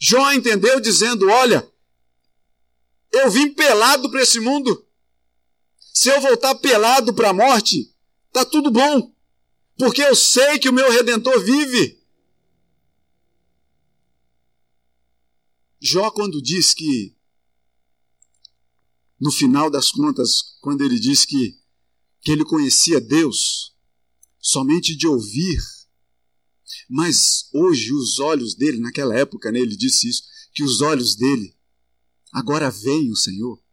Jó 0.00 0.32
entendeu 0.32 0.78
dizendo: 0.78 1.28
Olha, 1.28 1.68
eu 3.12 3.30
vim 3.30 3.52
pelado 3.52 4.10
para 4.10 4.22
esse 4.22 4.38
mundo. 4.38 4.85
Se 5.96 6.10
eu 6.10 6.20
voltar 6.20 6.54
pelado 6.56 7.14
para 7.14 7.30
a 7.30 7.32
morte, 7.32 7.90
tá 8.30 8.44
tudo 8.44 8.70
bom, 8.70 9.16
porque 9.78 10.02
eu 10.02 10.14
sei 10.14 10.58
que 10.58 10.68
o 10.68 10.72
meu 10.72 10.92
redentor 10.92 11.42
vive. 11.42 11.98
Jó, 15.80 16.10
quando 16.10 16.42
diz 16.42 16.74
que 16.74 17.16
no 19.18 19.32
final 19.32 19.70
das 19.70 19.90
contas, 19.90 20.58
quando 20.60 20.84
ele 20.84 21.00
diz 21.00 21.24
que, 21.24 21.58
que 22.20 22.30
ele 22.30 22.44
conhecia 22.44 23.00
Deus 23.00 23.74
somente 24.38 24.94
de 24.94 25.06
ouvir, 25.06 25.62
mas 26.90 27.48
hoje 27.54 27.94
os 27.94 28.18
olhos 28.18 28.54
dele, 28.54 28.80
naquela 28.80 29.16
época 29.16 29.50
né, 29.50 29.60
ele 29.60 29.74
disse 29.74 30.10
isso, 30.10 30.24
que 30.52 30.62
os 30.62 30.82
olhos 30.82 31.16
dele 31.16 31.56
agora 32.34 32.70
veem 32.70 33.10
o 33.10 33.16
Senhor. 33.16 33.65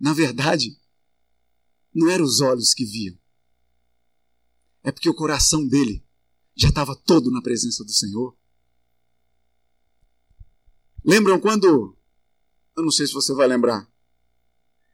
Na 0.00 0.12
verdade, 0.14 0.76
não 1.94 2.08
eram 2.08 2.24
os 2.24 2.40
olhos 2.40 2.72
que 2.72 2.84
viam, 2.84 3.18
é 4.82 4.90
porque 4.90 5.10
o 5.10 5.14
coração 5.14 5.66
dele 5.66 6.02
já 6.56 6.68
estava 6.68 6.96
todo 6.96 7.30
na 7.30 7.42
presença 7.42 7.84
do 7.84 7.92
Senhor. 7.92 8.36
Lembram 11.04 11.38
quando 11.38 11.96
eu 12.76 12.82
não 12.82 12.90
sei 12.90 13.06
se 13.06 13.12
você 13.12 13.34
vai 13.34 13.46
lembrar. 13.46 13.88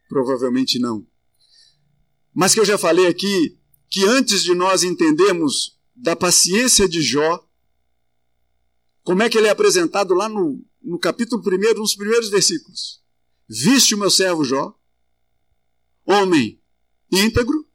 Provavelmente 0.09 0.79
não. 0.79 1.07
Mas 2.35 2.53
que 2.53 2.61
eu 2.61 2.65
já 2.65 2.77
falei 2.77 3.07
aqui 3.07 3.59
que 3.89 4.05
antes 4.05 4.43
de 4.43 4.55
nós 4.55 4.83
entendermos 4.83 5.79
da 5.95 6.15
paciência 6.15 6.89
de 6.89 7.01
Jó, 7.01 7.49
como 9.03 9.23
é 9.23 9.31
que 9.31 9.39
ele 9.39 9.47
é 9.47 9.51
apresentado 9.51 10.15
lá 10.15 10.29
no, 10.29 10.65
no 10.83 10.99
capítulo 10.99 11.43
1, 11.43 11.79
nos 11.79 11.95
primeiros 11.95 12.29
versículos. 12.29 13.03
Viste 13.49 13.95
o 13.95 13.99
meu 13.99 14.11
servo 14.11 14.45
Jó, 14.45 14.76
homem 16.07 16.61
íntegro, 17.11 17.67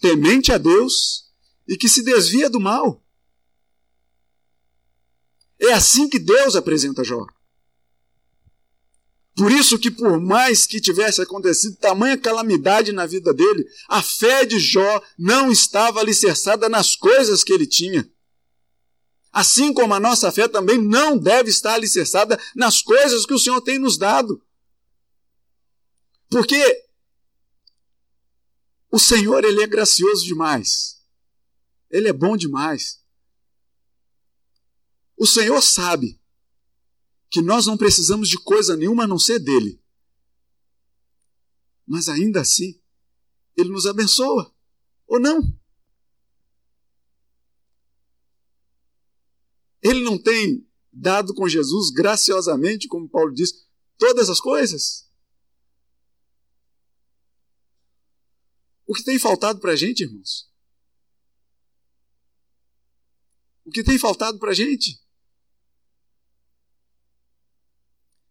temente 0.00 0.52
a 0.52 0.58
Deus 0.58 1.30
e 1.66 1.76
que 1.76 1.88
se 1.88 2.02
desvia 2.02 2.50
do 2.50 2.60
mal. 2.60 3.02
É 5.58 5.72
assim 5.72 6.08
que 6.08 6.18
Deus 6.18 6.56
apresenta 6.56 7.02
Jó. 7.02 7.26
Por 9.36 9.50
isso 9.50 9.78
que 9.78 9.90
por 9.90 10.20
mais 10.20 10.64
que 10.64 10.80
tivesse 10.80 11.20
acontecido 11.20 11.76
tamanha 11.76 12.16
calamidade 12.16 12.92
na 12.92 13.04
vida 13.04 13.34
dele, 13.34 13.66
a 13.88 14.00
fé 14.00 14.44
de 14.44 14.60
Jó 14.60 15.02
não 15.18 15.50
estava 15.50 16.00
alicerçada 16.00 16.68
nas 16.68 16.94
coisas 16.94 17.42
que 17.42 17.52
ele 17.52 17.66
tinha. 17.66 18.08
Assim 19.32 19.72
como 19.72 19.92
a 19.92 19.98
nossa 19.98 20.30
fé 20.30 20.46
também 20.46 20.78
não 20.80 21.18
deve 21.18 21.50
estar 21.50 21.74
alicerçada 21.74 22.38
nas 22.54 22.80
coisas 22.80 23.26
que 23.26 23.34
o 23.34 23.38
Senhor 23.38 23.60
tem 23.60 23.80
nos 23.80 23.98
dado. 23.98 24.40
Porque 26.30 26.83
o 28.94 28.98
Senhor, 29.00 29.42
ele 29.42 29.60
é 29.60 29.66
gracioso 29.66 30.24
demais. 30.24 31.04
Ele 31.90 32.06
é 32.06 32.12
bom 32.12 32.36
demais. 32.36 33.04
O 35.16 35.26
Senhor 35.26 35.60
sabe 35.60 36.22
que 37.28 37.42
nós 37.42 37.66
não 37.66 37.76
precisamos 37.76 38.28
de 38.28 38.38
coisa 38.38 38.76
nenhuma 38.76 39.02
a 39.02 39.06
não 39.08 39.18
ser 39.18 39.40
dele. 39.40 39.82
Mas 41.84 42.08
ainda 42.08 42.42
assim, 42.42 42.80
ele 43.56 43.70
nos 43.70 43.84
abençoa, 43.84 44.54
ou 45.08 45.18
não? 45.18 45.42
Ele 49.82 50.04
não 50.04 50.16
tem 50.16 50.64
dado 50.92 51.34
com 51.34 51.48
Jesus 51.48 51.90
graciosamente, 51.90 52.86
como 52.86 53.08
Paulo 53.08 53.34
diz, 53.34 53.66
todas 53.98 54.30
as 54.30 54.38
coisas? 54.38 55.10
O 58.86 58.94
que 58.94 59.02
tem 59.02 59.18
faltado 59.18 59.60
para 59.60 59.72
a 59.72 59.76
gente, 59.76 60.04
irmãos? 60.04 60.50
O 63.64 63.70
que 63.70 63.82
tem 63.82 63.98
faltado 63.98 64.38
para 64.38 64.50
a 64.50 64.54
gente? 64.54 65.02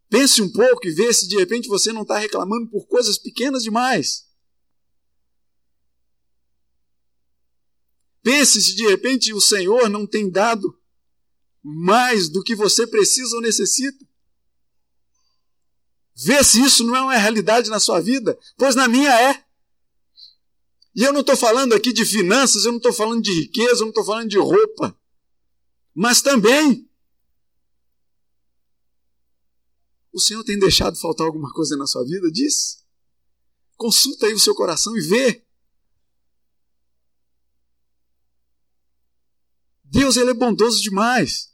Pense 0.09 0.43
um 0.43 0.51
pouco 0.51 0.87
e 0.87 0.91
vê 0.91 1.11
se 1.11 1.27
de 1.27 1.35
repente 1.35 1.67
você 1.67 1.91
não 1.91 2.03
está 2.03 2.19
reclamando 2.19 2.69
por 2.69 2.85
coisas 2.85 3.17
pequenas 3.17 3.63
demais. 3.63 4.27
Pense 8.21 8.61
se 8.61 8.75
de 8.75 8.87
repente 8.87 9.33
o 9.33 9.41
Senhor 9.41 9.89
não 9.89 10.05
tem 10.05 10.29
dado 10.29 10.79
mais 11.63 12.29
do 12.29 12.43
que 12.43 12.55
você 12.55 12.85
precisa 12.85 13.35
ou 13.35 13.41
necessita. 13.41 14.05
Vê 16.15 16.43
se 16.43 16.61
isso 16.61 16.83
não 16.83 16.95
é 16.95 17.01
uma 17.01 17.17
realidade 17.17 17.69
na 17.69 17.79
sua 17.79 17.99
vida, 17.99 18.37
pois 18.55 18.75
na 18.75 18.87
minha 18.87 19.11
é. 19.19 19.42
E 20.95 21.03
eu 21.03 21.11
não 21.11 21.21
estou 21.21 21.35
falando 21.35 21.73
aqui 21.73 21.91
de 21.91 22.05
finanças, 22.05 22.65
eu 22.65 22.71
não 22.71 22.77
estou 22.77 22.93
falando 22.93 23.21
de 23.21 23.31
riqueza, 23.31 23.81
eu 23.81 23.85
não 23.85 23.89
estou 23.89 24.05
falando 24.05 24.29
de 24.29 24.37
roupa, 24.37 24.97
mas 25.95 26.21
também 26.21 26.87
O 30.13 30.19
Senhor 30.19 30.43
tem 30.43 30.59
deixado 30.59 30.95
faltar 30.95 31.25
alguma 31.25 31.51
coisa 31.51 31.75
na 31.75 31.87
sua 31.87 32.05
vida? 32.05 32.31
Diz. 32.31 32.85
Consulta 33.75 34.27
aí 34.27 34.33
o 34.33 34.39
seu 34.39 34.53
coração 34.53 34.95
e 34.95 35.01
vê. 35.01 35.43
Deus 39.83 40.15
ele 40.15 40.29
é 40.29 40.33
bondoso 40.35 40.81
demais. 40.83 41.51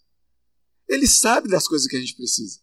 Ele 0.90 1.08
sabe 1.08 1.48
das 1.48 1.68
coisas 1.68 1.88
que 1.88 1.96
a 1.96 2.00
gente 2.00 2.16
precisa. 2.16 2.60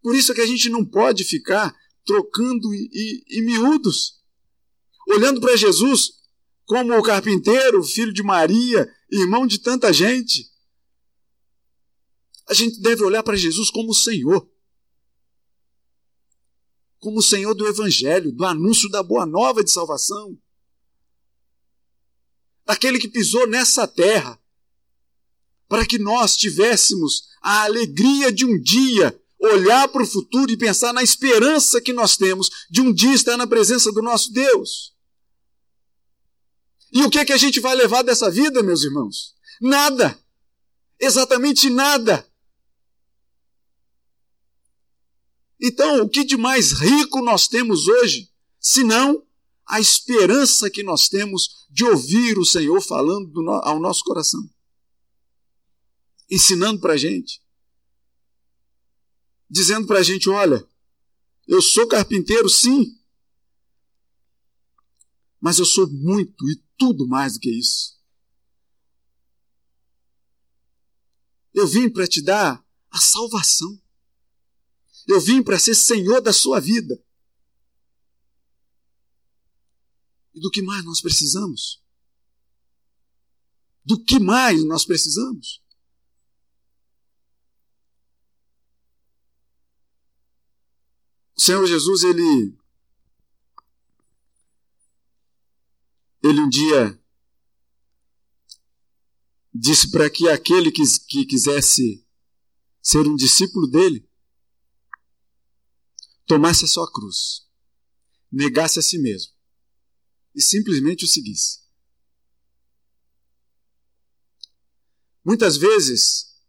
Por 0.00 0.16
isso 0.16 0.32
é 0.32 0.34
que 0.34 0.40
a 0.40 0.46
gente 0.46 0.70
não 0.70 0.84
pode 0.84 1.24
ficar 1.24 1.76
trocando 2.04 2.72
em 2.74 3.42
miúdos, 3.42 4.20
olhando 5.08 5.40
para 5.40 5.56
Jesus 5.56 6.20
como 6.64 6.96
o 6.96 7.02
carpinteiro, 7.02 7.82
filho 7.82 8.12
de 8.12 8.22
Maria, 8.22 8.88
irmão 9.10 9.46
de 9.46 9.58
tanta 9.58 9.92
gente. 9.92 10.50
A 12.48 12.54
gente 12.54 12.80
deve 12.80 13.04
olhar 13.04 13.22
para 13.22 13.36
Jesus 13.36 13.70
como 13.70 13.90
o 13.90 13.94
Senhor. 13.94 14.50
como 17.02 17.18
o 17.18 17.22
Senhor 17.22 17.52
do 17.52 17.66
Evangelho, 17.66 18.30
do 18.30 18.44
anúncio 18.44 18.88
da 18.88 19.02
boa 19.02 19.26
nova 19.26 19.64
de 19.64 19.72
salvação. 19.72 20.38
Daquele 22.64 22.96
que 22.96 23.08
pisou 23.08 23.44
nessa 23.48 23.88
terra, 23.88 24.40
para 25.68 25.84
que 25.84 25.98
nós 25.98 26.36
tivéssemos 26.36 27.24
a 27.42 27.64
alegria 27.64 28.30
de 28.30 28.44
um 28.44 28.56
dia 28.56 29.20
olhar 29.42 29.88
para 29.88 30.02
o 30.02 30.06
futuro 30.06 30.50
e 30.52 30.56
pensar 30.56 30.92
na 30.92 31.02
esperança 31.02 31.80
que 31.80 31.92
nós 31.92 32.16
temos 32.16 32.48
de 32.70 32.80
um 32.80 32.92
dia 32.92 33.14
estar 33.14 33.36
na 33.36 33.46
presença 33.46 33.90
do 33.90 34.00
nosso 34.00 34.32
Deus. 34.32 34.94
E 36.92 37.02
o 37.02 37.10
que 37.10 37.18
é 37.18 37.24
que 37.24 37.32
a 37.32 37.38
gente 37.38 37.58
vai 37.58 37.74
levar 37.74 38.02
dessa 38.02 38.30
vida, 38.30 38.62
meus 38.62 38.84
irmãos? 38.84 39.34
Nada. 39.60 40.18
Exatamente 41.00 41.68
nada. 41.68 42.26
Então, 45.60 46.02
o 46.02 46.08
que 46.08 46.24
de 46.24 46.36
mais 46.36 46.72
rico 46.72 47.22
nós 47.22 47.48
temos 47.48 47.88
hoje, 47.88 48.30
senão 48.60 49.24
a 49.66 49.80
esperança 49.80 50.68
que 50.68 50.82
nós 50.82 51.08
temos 51.08 51.66
de 51.70 51.84
ouvir 51.84 52.38
o 52.38 52.44
Senhor 52.44 52.80
falando 52.80 53.32
ao 53.62 53.80
nosso 53.80 54.04
coração, 54.04 54.42
ensinando 56.30 56.80
para 56.80 56.92
a 56.92 56.96
gente, 56.96 57.41
dizendo 59.52 59.86
para 59.86 59.98
a 59.98 60.02
gente: 60.02 60.30
olha, 60.30 60.66
eu 61.46 61.60
sou 61.60 61.86
carpinteiro, 61.86 62.48
sim, 62.48 62.98
mas 65.38 65.58
eu 65.58 65.66
sou 65.66 65.86
muito 65.88 66.48
e 66.48 66.56
tudo 66.78 67.06
mais 67.06 67.34
do 67.34 67.40
que 67.40 67.50
isso. 67.50 68.00
Eu 71.52 71.66
vim 71.66 71.90
para 71.90 72.08
te 72.08 72.22
dar 72.22 72.64
a 72.90 72.98
salvação. 72.98 73.78
Eu 75.06 75.20
vim 75.20 75.42
para 75.42 75.58
ser 75.58 75.74
senhor 75.74 76.22
da 76.22 76.32
sua 76.32 76.58
vida. 76.58 77.04
E 80.32 80.40
do 80.40 80.50
que 80.50 80.62
mais 80.62 80.82
nós 80.82 81.02
precisamos? 81.02 81.82
Do 83.84 84.02
que 84.02 84.18
mais 84.18 84.64
nós 84.64 84.86
precisamos? 84.86 85.62
Senhor 91.44 91.66
Jesus, 91.66 92.04
ele. 92.04 92.56
Ele 96.22 96.40
um 96.40 96.48
dia 96.48 96.96
disse 99.52 99.90
para 99.90 100.08
que 100.08 100.28
aquele 100.28 100.70
que, 100.70 100.84
que 101.08 101.26
quisesse 101.26 102.06
ser 102.80 103.08
um 103.08 103.16
discípulo 103.16 103.66
dele 103.66 104.08
tomasse 106.26 106.64
a 106.64 106.68
sua 106.68 106.88
cruz, 106.92 107.44
negasse 108.30 108.78
a 108.78 108.82
si 108.82 108.96
mesmo 108.98 109.32
e 110.36 110.40
simplesmente 110.40 111.04
o 111.04 111.08
seguisse. 111.08 111.62
Muitas 115.24 115.56
vezes 115.56 116.40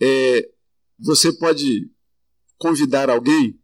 é, 0.00 0.50
você 0.98 1.30
pode 1.34 1.94
convidar 2.56 3.10
alguém 3.10 3.61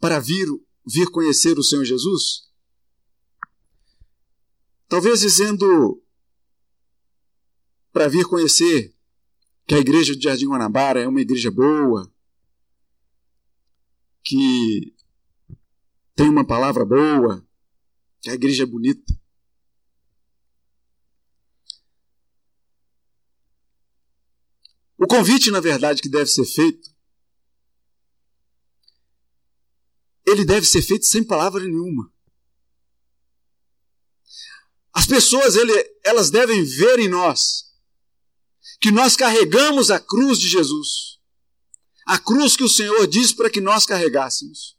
para 0.00 0.18
vir, 0.20 0.46
vir 0.86 1.10
conhecer 1.10 1.58
o 1.58 1.62
Senhor 1.62 1.84
Jesus, 1.84 2.50
talvez 4.88 5.20
dizendo 5.20 6.02
para 7.92 8.08
vir 8.08 8.26
conhecer 8.26 8.94
que 9.66 9.74
a 9.74 9.78
igreja 9.78 10.14
de 10.14 10.22
Jardim 10.22 10.46
Guanabara 10.48 11.00
é 11.00 11.08
uma 11.08 11.20
igreja 11.20 11.50
boa, 11.50 12.12
que 14.22 14.94
tem 16.14 16.28
uma 16.28 16.46
palavra 16.46 16.84
boa, 16.84 17.46
que 18.20 18.30
a 18.30 18.34
igreja 18.34 18.62
é 18.62 18.66
bonita. 18.66 19.14
O 24.98 25.06
convite, 25.06 25.50
na 25.50 25.60
verdade, 25.60 26.00
que 26.00 26.08
deve 26.08 26.26
ser 26.26 26.46
feito, 26.46 26.95
ele 30.26 30.44
deve 30.44 30.66
ser 30.66 30.82
feito 30.82 31.06
sem 31.06 31.24
palavra 31.24 31.62
nenhuma. 31.62 32.12
As 34.92 35.06
pessoas, 35.06 35.56
ele, 35.56 35.72
elas 36.04 36.30
devem 36.30 36.64
ver 36.64 36.98
em 36.98 37.08
nós 37.08 37.66
que 38.80 38.90
nós 38.90 39.16
carregamos 39.16 39.90
a 39.90 40.00
cruz 40.00 40.38
de 40.38 40.48
Jesus 40.48 41.16
a 42.06 42.20
cruz 42.20 42.56
que 42.56 42.62
o 42.62 42.68
Senhor 42.68 43.04
diz 43.08 43.32
para 43.32 43.50
que 43.50 43.60
nós 43.60 43.84
carregássemos. 43.84 44.76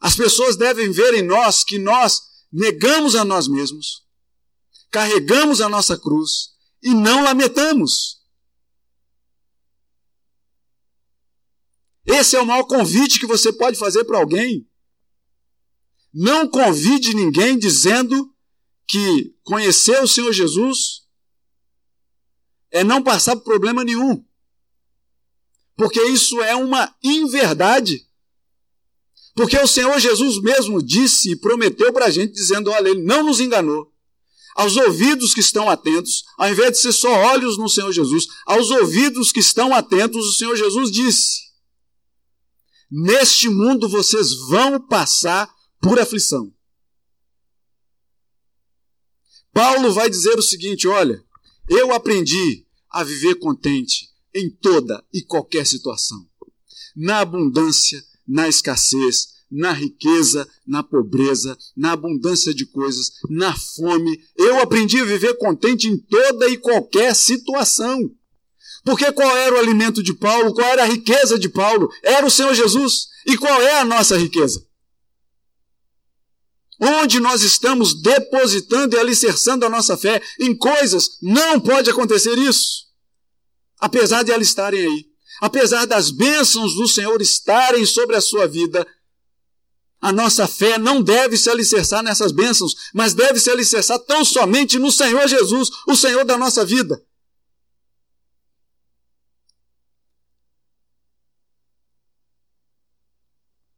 As 0.00 0.14
pessoas 0.14 0.56
devem 0.56 0.92
ver 0.92 1.12
em 1.14 1.22
nós 1.22 1.64
que 1.64 1.76
nós 1.76 2.22
negamos 2.52 3.16
a 3.16 3.24
nós 3.24 3.48
mesmos, 3.48 4.06
carregamos 4.92 5.60
a 5.60 5.68
nossa 5.68 5.98
cruz 5.98 6.50
e 6.80 6.94
não 6.94 7.24
lamentamos. 7.24 8.17
Esse 12.08 12.36
é 12.36 12.40
o 12.40 12.46
maior 12.46 12.64
convite 12.64 13.20
que 13.20 13.26
você 13.26 13.52
pode 13.52 13.78
fazer 13.78 14.04
para 14.04 14.18
alguém. 14.18 14.66
Não 16.12 16.48
convide 16.48 17.14
ninguém 17.14 17.58
dizendo 17.58 18.34
que 18.86 19.34
conhecer 19.44 20.02
o 20.02 20.08
Senhor 20.08 20.32
Jesus 20.32 21.02
é 22.70 22.82
não 22.82 23.02
passar 23.02 23.36
por 23.36 23.44
problema 23.44 23.84
nenhum 23.84 24.24
porque 25.78 26.02
isso 26.02 26.42
é 26.42 26.56
uma 26.56 26.92
inverdade. 27.02 28.04
Porque 29.36 29.56
o 29.56 29.68
Senhor 29.68 29.96
Jesus 30.00 30.42
mesmo 30.42 30.82
disse 30.82 31.30
e 31.30 31.36
prometeu 31.36 31.92
para 31.92 32.06
a 32.06 32.10
gente, 32.10 32.32
dizendo: 32.32 32.68
olha, 32.68 32.88
ele 32.88 33.04
não 33.04 33.22
nos 33.22 33.38
enganou. 33.38 33.88
Aos 34.56 34.76
ouvidos 34.76 35.32
que 35.32 35.38
estão 35.38 35.70
atentos, 35.70 36.24
ao 36.36 36.50
invés 36.50 36.72
de 36.72 36.78
ser 36.78 36.90
só 36.90 37.08
olhos 37.08 37.56
no 37.56 37.68
Senhor 37.68 37.92
Jesus, 37.92 38.26
aos 38.44 38.72
ouvidos 38.72 39.30
que 39.30 39.38
estão 39.38 39.72
atentos, 39.72 40.26
o 40.26 40.32
Senhor 40.32 40.56
Jesus 40.56 40.90
disse: 40.90 41.42
Neste 42.90 43.48
mundo 43.48 43.88
vocês 43.88 44.32
vão 44.48 44.80
passar 44.80 45.52
por 45.80 45.98
aflição. 45.98 46.52
Paulo 49.52 49.92
vai 49.92 50.08
dizer 50.08 50.38
o 50.38 50.42
seguinte: 50.42 50.88
olha, 50.88 51.22
eu 51.68 51.92
aprendi 51.92 52.66
a 52.90 53.04
viver 53.04 53.34
contente 53.36 54.08
em 54.34 54.50
toda 54.50 55.04
e 55.12 55.22
qualquer 55.22 55.66
situação. 55.66 56.26
Na 56.96 57.20
abundância, 57.20 58.02
na 58.26 58.48
escassez, 58.48 59.38
na 59.50 59.72
riqueza, 59.72 60.48
na 60.66 60.82
pobreza, 60.82 61.56
na 61.76 61.92
abundância 61.92 62.54
de 62.54 62.66
coisas, 62.66 63.12
na 63.28 63.56
fome. 63.56 64.20
Eu 64.36 64.60
aprendi 64.60 64.98
a 64.98 65.04
viver 65.04 65.36
contente 65.38 65.88
em 65.88 65.98
toda 65.98 66.48
e 66.48 66.56
qualquer 66.56 67.14
situação. 67.14 68.10
Porque 68.84 69.10
qual 69.12 69.36
era 69.36 69.54
o 69.54 69.58
alimento 69.58 70.02
de 70.02 70.14
Paulo? 70.14 70.54
Qual 70.54 70.66
era 70.66 70.82
a 70.84 70.86
riqueza 70.86 71.38
de 71.38 71.48
Paulo? 71.48 71.92
Era 72.02 72.26
o 72.26 72.30
Senhor 72.30 72.54
Jesus. 72.54 73.08
E 73.26 73.36
qual 73.36 73.60
é 73.60 73.80
a 73.80 73.84
nossa 73.84 74.16
riqueza? 74.16 74.64
Onde 76.80 77.18
nós 77.18 77.42
estamos 77.42 78.00
depositando 78.00 78.94
e 78.94 78.98
alicerçando 78.98 79.66
a 79.66 79.68
nossa 79.68 79.96
fé 79.96 80.22
em 80.40 80.56
coisas, 80.56 81.18
não 81.20 81.58
pode 81.58 81.90
acontecer 81.90 82.38
isso 82.38 82.88
apesar 83.78 84.22
de 84.22 84.32
elas 84.32 84.48
estarem 84.48 84.80
aí, 84.80 85.06
apesar 85.40 85.86
das 85.86 86.10
bênçãos 86.10 86.74
do 86.74 86.88
Senhor 86.88 87.20
estarem 87.22 87.84
sobre 87.86 88.16
a 88.16 88.20
sua 88.20 88.46
vida, 88.46 88.86
a 90.00 90.12
nossa 90.12 90.46
fé 90.46 90.78
não 90.78 91.02
deve 91.02 91.36
se 91.36 91.50
alicerçar 91.50 92.02
nessas 92.02 92.30
bênçãos, 92.30 92.74
mas 92.94 93.14
deve 93.14 93.40
se 93.40 93.50
alicerçar 93.50 93.98
tão 94.00 94.24
somente 94.24 94.78
no 94.78 94.92
Senhor 94.92 95.26
Jesus, 95.26 95.70
o 95.86 95.96
Senhor 95.96 96.24
da 96.24 96.38
nossa 96.38 96.64
vida. 96.64 97.02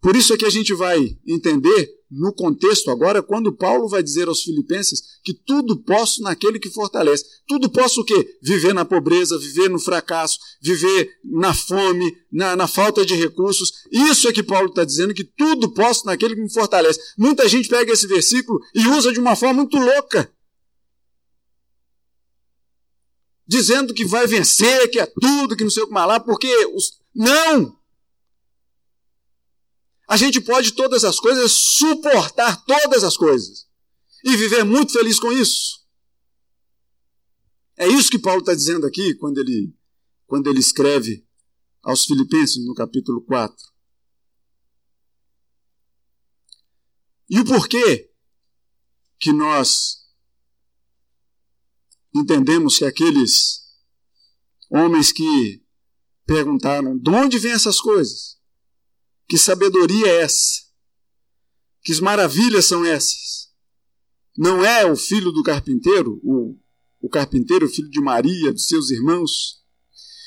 Por 0.01 0.17
isso 0.17 0.33
é 0.33 0.37
que 0.37 0.47
a 0.47 0.51
gente 0.51 0.75
vai 0.75 1.19
entender 1.27 2.01
no 2.11 2.33
contexto 2.33 2.91
agora, 2.91 3.23
quando 3.23 3.53
Paulo 3.53 3.89
vai 3.89 4.03
dizer 4.03 4.27
aos 4.27 4.43
filipenses 4.43 5.21
que 5.23 5.33
tudo 5.33 5.77
posso 5.77 6.23
naquele 6.23 6.59
que 6.59 6.69
fortalece. 6.69 7.25
Tudo 7.47 7.71
posso 7.71 8.01
o 8.01 8.05
quê? 8.05 8.37
Viver 8.43 8.75
na 8.75 8.85
pobreza, 8.85 9.39
viver 9.39 9.69
no 9.69 9.79
fracasso, 9.79 10.39
viver 10.61 11.09
na 11.25 11.55
fome, 11.55 12.17
na, 12.33 12.57
na 12.57 12.67
falta 12.67 13.07
de 13.07 13.15
recursos. 13.15 13.85
Isso 13.93 14.27
é 14.27 14.33
que 14.33 14.43
Paulo 14.43 14.71
está 14.71 14.85
dizendo, 14.85 15.15
que 15.15 15.23
tudo 15.23 15.73
posso 15.73 16.05
naquele 16.05 16.35
que 16.35 16.43
me 16.43 16.53
fortalece. 16.53 16.99
Muita 17.17 17.49
gente 17.49 17.69
pega 17.69 17.93
esse 17.93 18.09
versículo 18.09 18.59
e 18.75 18.89
usa 18.89 19.13
de 19.13 19.21
uma 19.21 19.37
forma 19.37 19.63
muito 19.63 19.77
louca. 19.77 20.33
Dizendo 23.47 23.95
que 23.95 24.05
vai 24.05 24.27
vencer, 24.27 24.91
que 24.91 24.99
é 24.99 25.07
tudo, 25.07 25.57
que 25.57 25.65
não 25.65 25.71
sei 25.71 25.85
o 25.85 25.87
que 25.87 25.93
mais 25.93 26.09
lá, 26.09 26.19
porque 26.19 26.49
os... 26.75 27.01
não! 27.15 27.80
A 30.11 30.17
gente 30.17 30.41
pode 30.41 30.73
todas 30.73 31.05
as 31.05 31.21
coisas, 31.21 31.53
suportar 31.53 32.65
todas 32.65 33.05
as 33.05 33.17
coisas 33.17 33.69
e 34.25 34.37
viver 34.37 34.65
muito 34.65 34.93
feliz 34.93 35.21
com 35.21 35.31
isso. 35.31 35.87
É 37.77 37.87
isso 37.87 38.11
que 38.11 38.19
Paulo 38.19 38.41
está 38.41 38.53
dizendo 38.53 38.85
aqui 38.85 39.15
quando 39.15 39.39
ele, 39.39 39.73
quando 40.27 40.49
ele 40.49 40.59
escreve 40.59 41.25
aos 41.81 42.07
Filipenses, 42.07 42.67
no 42.67 42.75
capítulo 42.75 43.23
4. 43.23 43.57
E 47.31 47.39
o 47.39 47.45
porquê 47.45 48.11
que 49.17 49.33
nós 49.33 50.09
entendemos 52.13 52.79
que 52.79 52.85
aqueles 52.85 53.61
homens 54.69 55.13
que 55.13 55.65
perguntaram 56.27 56.99
de 56.99 57.11
onde 57.11 57.39
vêm 57.39 57.53
essas 57.53 57.81
coisas? 57.81 58.40
Que 59.31 59.39
sabedoria 59.39 60.09
é 60.09 60.23
essa? 60.23 60.65
Que 61.85 61.99
maravilhas 62.01 62.65
são 62.65 62.85
essas? 62.85 63.55
Não 64.37 64.65
é 64.65 64.85
o 64.85 64.97
filho 64.97 65.31
do 65.31 65.45
carpinteiro, 65.45 66.21
o, 66.25 66.59
o 67.01 67.09
carpinteiro, 67.09 67.69
filho 67.69 67.89
de 67.89 68.01
Maria, 68.01 68.53
dos 68.53 68.67
seus 68.67 68.91
irmãos? 68.91 69.63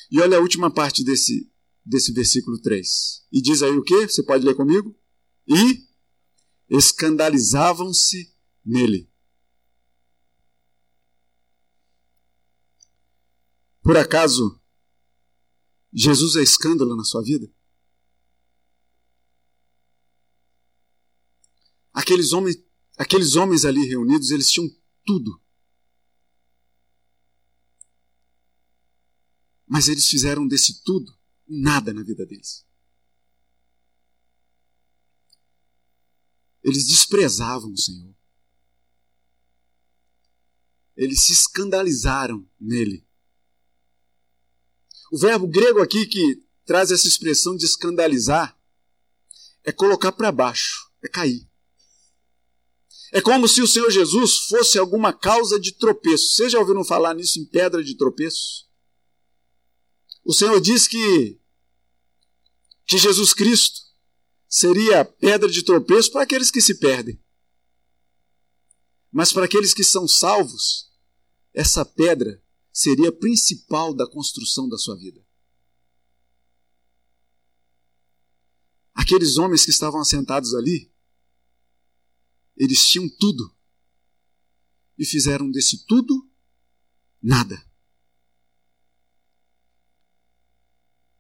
E 0.10 0.22
olha 0.22 0.38
a 0.38 0.40
última 0.40 0.74
parte 0.74 1.04
desse, 1.04 1.52
desse 1.86 2.14
versículo 2.14 2.62
3. 2.62 3.28
E 3.30 3.42
diz 3.42 3.62
aí 3.62 3.78
o 3.78 3.84
que? 3.84 4.08
Você 4.08 4.24
pode 4.24 4.46
ler 4.46 4.56
comigo? 4.56 4.98
E 5.46 5.86
escandalizavam-se 6.70 8.34
nele. 8.66 9.12
Por 13.82 13.98
acaso, 13.98 14.62
Jesus 15.92 16.38
é 16.38 16.42
escândalo 16.42 16.96
na 16.96 17.04
sua 17.04 17.22
vida? 17.22 17.52
Aqueles 21.94 22.34
homens, 22.34 22.58
aqueles 22.98 23.36
homens 23.36 23.66
ali 23.66 23.86
reunidos, 23.88 24.32
eles 24.32 24.50
tinham 24.50 24.68
tudo. 25.06 25.40
Mas 29.68 29.88
eles 29.88 30.08
fizeram 30.08 30.48
desse 30.48 30.84
tudo 30.84 31.16
nada 31.48 31.94
na 31.94 32.04
vida 32.04 32.26
deles. 32.26 32.66
Eles 36.64 36.88
desprezavam 36.88 37.72
o 37.72 37.78
Senhor. 37.78 38.16
Eles 40.96 41.26
se 41.26 41.34
escandalizaram 41.34 42.48
nele. 42.60 43.06
O 45.12 45.18
verbo 45.18 45.48
grego 45.48 45.82
aqui 45.82 46.06
que 46.08 46.44
traz 46.66 46.92
essa 46.92 47.08
expressão 47.08 47.56
de 47.56 47.66
escandalizar 47.66 48.58
é 49.64 49.72
colocar 49.72 50.12
para 50.12 50.32
baixo, 50.32 50.92
é 51.02 51.08
cair. 51.08 51.48
É 53.16 53.22
como 53.22 53.48
se 53.48 53.62
o 53.62 53.68
Senhor 53.68 53.92
Jesus 53.92 54.40
fosse 54.40 54.80
alguma 54.80 55.14
causa 55.14 55.60
de 55.60 55.72
tropeço. 55.72 56.34
Vocês 56.34 56.52
já 56.52 56.60
ouviram 56.60 56.84
falar 56.84 57.14
nisso 57.14 57.40
em 57.40 57.46
pedra 57.46 57.84
de 57.84 57.96
tropeço? 57.96 58.68
O 60.26 60.34
Senhor 60.34 60.60
diz 60.60 60.88
que, 60.88 61.40
que 62.88 62.98
Jesus 62.98 63.32
Cristo 63.32 63.82
seria 64.50 65.06
pedra 65.06 65.48
de 65.48 65.62
tropeço 65.64 66.12
para 66.12 66.24
aqueles 66.24 66.50
que 66.50 66.60
se 66.60 66.80
perdem. 66.80 67.24
Mas 69.12 69.32
para 69.32 69.46
aqueles 69.46 69.76
que 69.76 69.84
são 69.84 70.08
salvos, 70.08 70.92
essa 71.54 71.86
pedra 71.86 72.44
seria 72.72 73.12
principal 73.12 73.94
da 73.94 74.10
construção 74.10 74.68
da 74.68 74.80
sua 74.80 74.96
vida. 74.96 75.24
Aqueles 78.92 79.38
homens 79.38 79.64
que 79.64 79.70
estavam 79.70 80.02
assentados 80.02 80.56
ali, 80.56 80.92
eles 82.56 82.88
tinham 82.88 83.10
tudo 83.20 83.56
e 84.98 85.06
fizeram 85.06 85.50
desse 85.50 85.86
tudo 85.86 86.30
nada. 87.22 87.64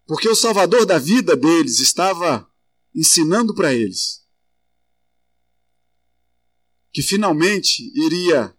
Porque 0.06 0.28
o 0.28 0.36
Salvador 0.36 0.86
da 0.86 1.00
vida 1.00 1.36
deles 1.36 1.80
estava 1.80 2.50
ensinando 2.93 3.56
para 3.56 3.74
eles 3.74 4.24
que 6.93 7.02
finalmente 7.02 7.91
iria 7.96 8.56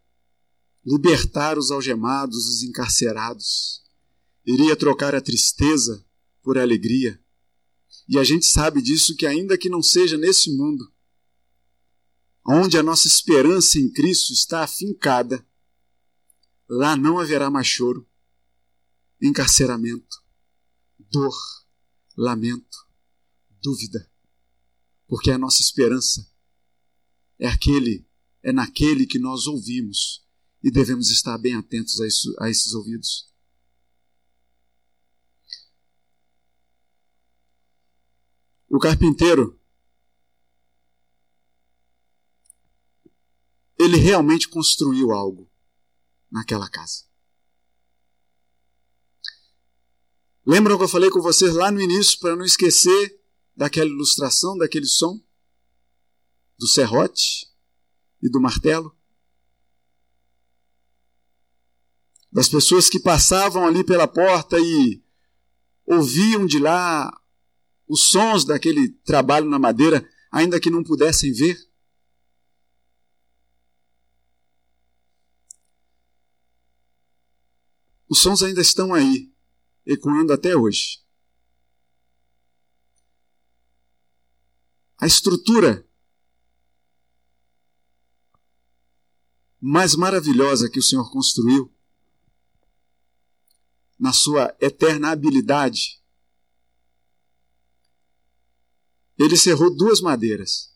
libertar 0.85 1.57
os 1.57 1.71
algemados, 1.71 2.49
os 2.49 2.63
encarcerados, 2.65 3.81
iria 4.45 4.75
trocar 4.75 5.15
a 5.15 5.21
tristeza 5.21 6.05
por 6.43 6.59
alegria. 6.59 7.19
E 8.09 8.19
a 8.19 8.25
gente 8.25 8.45
sabe 8.45 8.83
disso 8.83 9.17
que, 9.17 9.25
ainda 9.25 9.57
que 9.57 9.71
não 9.71 9.81
seja 9.81 10.19
nesse 10.19 10.55
mundo, 10.55 10.93
onde 12.47 12.77
a 12.77 12.83
nossa 12.83 13.09
esperança 13.09 13.79
em 13.79 13.91
Cristo 13.91 14.33
está 14.33 14.63
afincada, 14.63 15.47
lá 16.69 16.97
não 16.97 17.19
haverá 17.19 17.51
mais 17.51 17.67
choro, 17.67 18.07
encarceramento, 19.21 20.23
dor, 21.11 21.35
lamento, 22.17 22.87
dúvida, 23.63 24.11
porque 25.07 25.31
a 25.31 25.39
nossa 25.39 25.63
esperança 25.63 26.31
é 27.39 27.49
aquele, 27.49 28.07
é 28.43 28.53
naquele 28.53 29.07
que 29.07 29.19
nós 29.19 29.47
ouvimos 29.47 30.25
e 30.63 30.71
devemos 30.71 31.11
estar 31.11 31.37
bem 31.39 31.55
atentos 31.55 32.01
a, 32.01 32.07
isso, 32.07 32.35
a 32.41 32.51
esses 32.51 32.73
ouvidos. 32.75 33.33
O 38.69 38.79
carpinteiro, 38.79 39.61
ele 43.85 43.97
realmente 43.97 44.49
construiu 44.49 45.13
algo 45.13 45.51
naquela 46.31 46.69
casa. 46.69 47.05
Lembram 50.47 50.77
que 50.77 50.85
eu 50.85 50.89
falei 50.89 51.11
com 51.11 51.21
vocês 51.23 51.55
lá 51.55 51.71
no 51.71 51.81
início, 51.81 52.19
para 52.19 52.37
não 52.37 52.45
esquecer 52.45 53.21
daquela 53.57 53.89
ilustração, 53.89 54.59
daquele 54.59 54.87
som? 54.87 55.19
Do 56.59 56.67
serrote 56.67 57.47
e 58.23 58.29
do 58.29 58.41
martelo? 58.41 58.95
das 62.35 62.49
pessoas 62.49 62.89
que 62.89 62.99
passavam 62.99 63.65
ali 63.65 63.85
pela 63.85 64.09
porta 64.09 64.59
e 64.59 65.01
ouviam 65.87 66.45
de 66.45 66.59
lá 66.59 67.09
os 67.87 68.09
sons 68.09 68.45
daquele 68.45 68.89
trabalho 69.05 69.49
na 69.49 69.57
madeira, 69.57 70.05
ainda 70.33 70.59
que 70.59 70.69
não 70.69 70.83
pudessem 70.83 71.33
ver. 71.33 71.57
Os 78.09 78.21
sons 78.21 78.43
ainda 78.43 78.61
estão 78.61 78.93
aí, 78.93 79.33
ecoando 79.87 80.33
até 80.33 80.55
hoje. 80.55 81.03
A 84.99 85.07
estrutura 85.07 85.87
mais 89.61 89.95
maravilhosa 89.95 90.69
que 90.69 90.79
o 90.79 90.83
Senhor 90.83 91.11
construiu 91.11 91.75
na 93.99 94.13
sua 94.13 94.55
eterna 94.61 95.11
habilidade, 95.11 96.03
ele 99.17 99.37
cerrou 99.37 99.75
duas 99.75 100.01
madeiras 100.01 100.75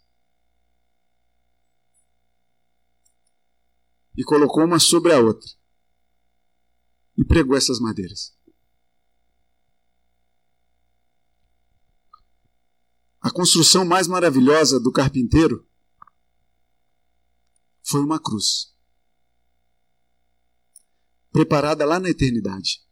e 4.17 4.25
colocou 4.25 4.65
uma 4.65 4.79
sobre 4.79 5.13
a 5.13 5.21
outra 5.21 5.58
e 7.19 7.25
pregou 7.25 7.55
essas 7.55 7.79
madeiras. 7.79 8.35
A 13.21 13.31
construção 13.31 13.85
mais 13.85 14.07
maravilhosa 14.07 14.81
do 14.81 14.91
carpinteiro 14.91 15.69
foi 17.83 18.01
uma 18.01 18.19
cruz, 18.19 18.75
preparada 21.31 21.85
lá 21.85 22.01
na 22.01 22.09
eternidade. 22.09 22.89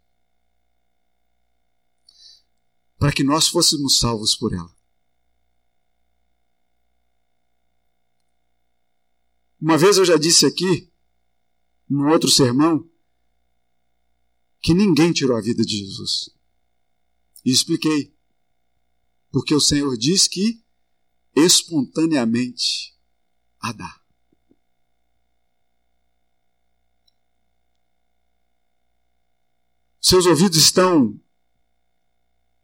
para 2.98 3.12
que 3.12 3.22
nós 3.22 3.48
fôssemos 3.48 3.98
salvos 3.98 4.34
por 4.36 4.52
ela. 4.52 4.74
Uma 9.60 9.76
vez 9.76 9.96
eu 9.96 10.04
já 10.04 10.16
disse 10.16 10.46
aqui, 10.46 10.92
num 11.88 12.08
outro 12.08 12.28
sermão, 12.28 12.88
que 14.60 14.74
ninguém 14.74 15.12
tirou 15.12 15.36
a 15.36 15.40
vida 15.40 15.64
de 15.64 15.78
Jesus. 15.78 16.30
E 17.44 17.50
expliquei. 17.50 18.14
Porque 19.30 19.54
o 19.54 19.60
Senhor 19.60 19.96
diz 19.96 20.26
que 20.26 20.64
espontaneamente 21.34 22.96
a 23.60 23.72
dá. 23.72 24.00
Seus 30.00 30.24
ouvidos 30.24 30.56
estão 30.56 31.20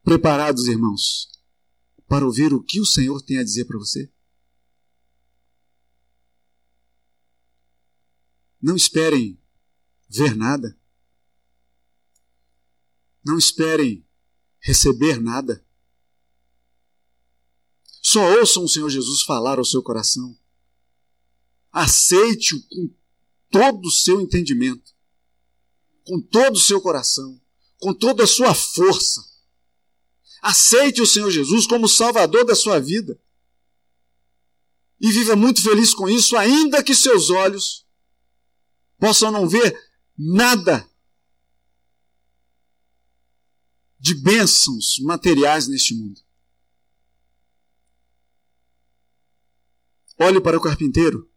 preparados, 0.02 0.66
irmãos, 0.68 1.28
para 2.06 2.24
ouvir 2.24 2.52
o 2.52 2.62
que 2.62 2.80
o 2.80 2.86
Senhor 2.86 3.20
tem 3.20 3.38
a 3.38 3.42
dizer 3.42 3.64
para 3.64 3.78
você? 3.78 4.12
Não 8.60 8.76
esperem 8.76 9.36
ver 10.08 10.36
nada. 10.36 10.78
Não 13.24 13.38
esperem 13.38 14.04
receber 14.60 15.20
nada. 15.20 15.64
Só 18.02 18.38
ouçam 18.38 18.64
o 18.64 18.68
Senhor 18.68 18.90
Jesus 18.90 19.22
falar 19.22 19.58
ao 19.58 19.64
seu 19.64 19.82
coração. 19.82 20.36
Aceite-o 21.70 22.60
com 22.68 22.90
todo 23.50 23.86
o 23.86 23.90
seu 23.90 24.20
entendimento, 24.20 24.92
com 26.04 26.20
todo 26.20 26.56
o 26.56 26.60
seu 26.60 26.80
coração, 26.80 27.40
com 27.78 27.94
toda 27.94 28.24
a 28.24 28.26
sua 28.26 28.54
força. 28.54 29.24
Aceite 30.42 31.00
o 31.00 31.06
Senhor 31.06 31.30
Jesus 31.30 31.66
como 31.66 31.88
Salvador 31.88 32.44
da 32.44 32.56
sua 32.56 32.80
vida. 32.80 33.20
E 35.00 35.10
viva 35.12 35.36
muito 35.36 35.62
feliz 35.62 35.94
com 35.94 36.08
isso, 36.08 36.36
ainda 36.36 36.82
que 36.82 36.94
seus 36.94 37.30
olhos 37.30 37.86
possam 38.98 39.30
não 39.30 39.48
ver 39.48 39.76
nada 40.16 40.88
de 44.02 44.16
bênçãos 44.16 44.98
materiais 44.98 45.68
neste 45.68 45.94
mundo. 45.94 46.20
Olhe 50.18 50.40
para 50.40 50.58
o 50.58 50.60
carpinteiro 50.60 51.30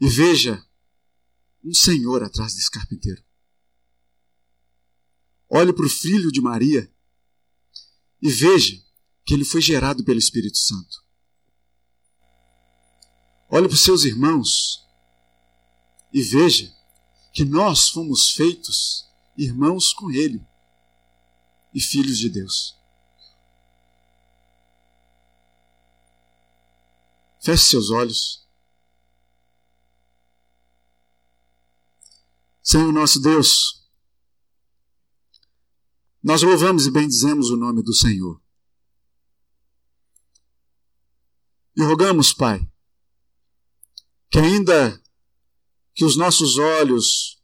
e 0.00 0.08
veja 0.08 0.66
um 1.62 1.74
Senhor 1.74 2.22
atrás 2.22 2.54
desse 2.54 2.70
carpinteiro. 2.70 3.22
Olhe 5.50 5.70
para 5.74 5.84
o 5.84 5.90
filho 5.90 6.32
de 6.32 6.40
Maria 6.40 6.90
e 8.22 8.30
veja 8.30 8.82
que 9.26 9.34
ele 9.34 9.44
foi 9.44 9.60
gerado 9.60 10.02
pelo 10.02 10.18
Espírito 10.18 10.56
Santo. 10.56 11.04
Olhe 13.50 13.68
para 13.68 13.74
os 13.74 13.84
seus 13.84 14.04
irmãos 14.04 14.82
e 16.10 16.22
veja 16.22 16.74
que 17.34 17.44
nós 17.44 17.90
fomos 17.90 18.30
feitos 18.30 19.06
irmãos 19.36 19.92
com 19.92 20.10
ele 20.10 20.42
e 21.74 21.80
filhos 21.80 22.18
de 22.18 22.28
Deus. 22.28 22.76
Feche 27.40 27.64
seus 27.64 27.90
olhos. 27.90 28.46
Senhor 32.62 32.92
nosso 32.92 33.20
Deus, 33.20 33.82
nós 36.22 36.42
louvamos 36.42 36.86
e 36.86 36.90
bendizemos 36.90 37.50
o 37.50 37.56
nome 37.56 37.82
do 37.82 37.92
Senhor. 37.92 38.40
E 41.76 41.82
rogamos, 41.82 42.32
Pai, 42.32 42.64
que 44.30 44.38
ainda 44.38 45.02
que 45.94 46.04
os 46.04 46.16
nossos 46.16 46.56
olhos 46.58 47.42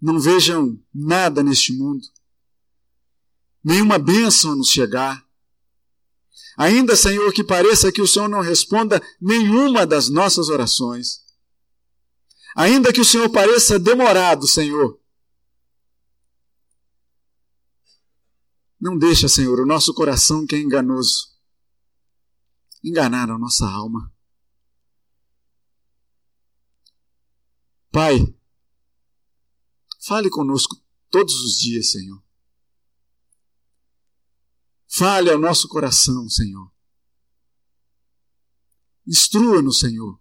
não 0.00 0.20
vejam 0.20 0.78
nada 0.92 1.42
neste 1.42 1.72
mundo, 1.72 2.06
nenhuma 3.62 3.98
bênção 3.98 4.56
nos 4.56 4.68
chegar. 4.68 5.24
Ainda, 6.56 6.94
Senhor, 6.94 7.32
que 7.32 7.42
pareça 7.42 7.92
que 7.92 8.02
o 8.02 8.06
Senhor 8.06 8.28
não 8.28 8.40
responda 8.40 9.02
nenhuma 9.20 9.86
das 9.86 10.08
nossas 10.08 10.48
orações. 10.48 11.20
Ainda 12.56 12.92
que 12.92 13.00
o 13.00 13.04
Senhor 13.04 13.30
pareça 13.30 13.78
demorado, 13.78 14.46
Senhor. 14.46 15.00
Não 18.80 18.98
deixa, 18.98 19.28
Senhor, 19.28 19.60
o 19.60 19.66
nosso 19.66 19.94
coração 19.94 20.46
que 20.46 20.54
é 20.54 20.58
enganoso 20.58 21.30
enganar 22.82 23.30
a 23.30 23.38
nossa 23.38 23.66
alma. 23.66 24.12
Pai, 27.90 28.34
fale 30.00 30.30
conosco 30.30 30.76
todos 31.10 31.34
os 31.42 31.58
dias, 31.58 31.90
Senhor. 31.90 32.22
Fale 34.92 35.30
ao 35.30 35.38
nosso 35.38 35.68
coração, 35.68 36.28
Senhor. 36.28 36.68
Instrua-nos, 39.06 39.78
Senhor. 39.78 40.20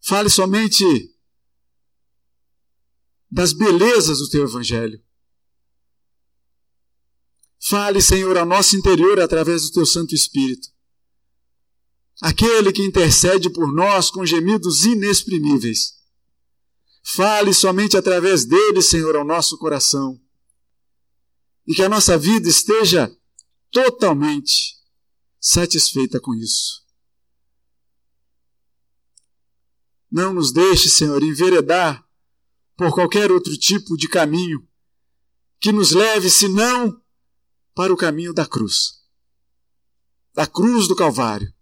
Fale 0.00 0.30
somente 0.30 0.84
das 3.28 3.52
belezas 3.52 4.18
do 4.18 4.28
teu 4.28 4.44
Evangelho. 4.44 5.02
Fale, 7.58 8.00
Senhor, 8.00 8.36
ao 8.38 8.46
nosso 8.46 8.76
interior 8.76 9.18
através 9.20 9.62
do 9.62 9.72
teu 9.72 9.86
Santo 9.86 10.14
Espírito. 10.14 10.68
Aquele 12.20 12.72
que 12.72 12.84
intercede 12.84 13.50
por 13.50 13.72
nós 13.72 14.10
com 14.10 14.24
gemidos 14.24 14.84
inexprimíveis. 14.84 16.00
Fale 17.02 17.52
somente 17.52 17.96
através 17.96 18.44
dele, 18.44 18.80
Senhor, 18.80 19.16
ao 19.16 19.24
nosso 19.24 19.58
coração 19.58 20.22
e 21.66 21.74
que 21.74 21.82
a 21.82 21.88
nossa 21.88 22.18
vida 22.18 22.48
esteja 22.48 23.14
totalmente 23.70 24.76
satisfeita 25.40 26.20
com 26.20 26.34
isso. 26.34 26.82
Não 30.10 30.32
nos 30.32 30.52
deixe, 30.52 30.88
Senhor, 30.88 31.22
enveredar 31.22 32.06
por 32.76 32.92
qualquer 32.92 33.30
outro 33.30 33.56
tipo 33.56 33.96
de 33.96 34.08
caminho 34.08 34.66
que 35.60 35.72
nos 35.72 35.92
leve, 35.92 36.28
senão, 36.28 37.00
para 37.74 37.92
o 37.92 37.96
caminho 37.96 38.34
da 38.34 38.46
cruz 38.46 39.02
da 40.34 40.46
cruz 40.46 40.88
do 40.88 40.96
Calvário, 40.96 41.52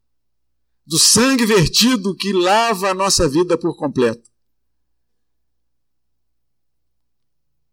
do 0.87 0.99
sangue 0.99 1.45
vertido 1.45 2.15
que 2.15 2.33
lava 2.33 2.91
a 2.91 2.95
nossa 2.95 3.29
vida 3.29 3.59
por 3.59 3.77
completo. 3.77 4.31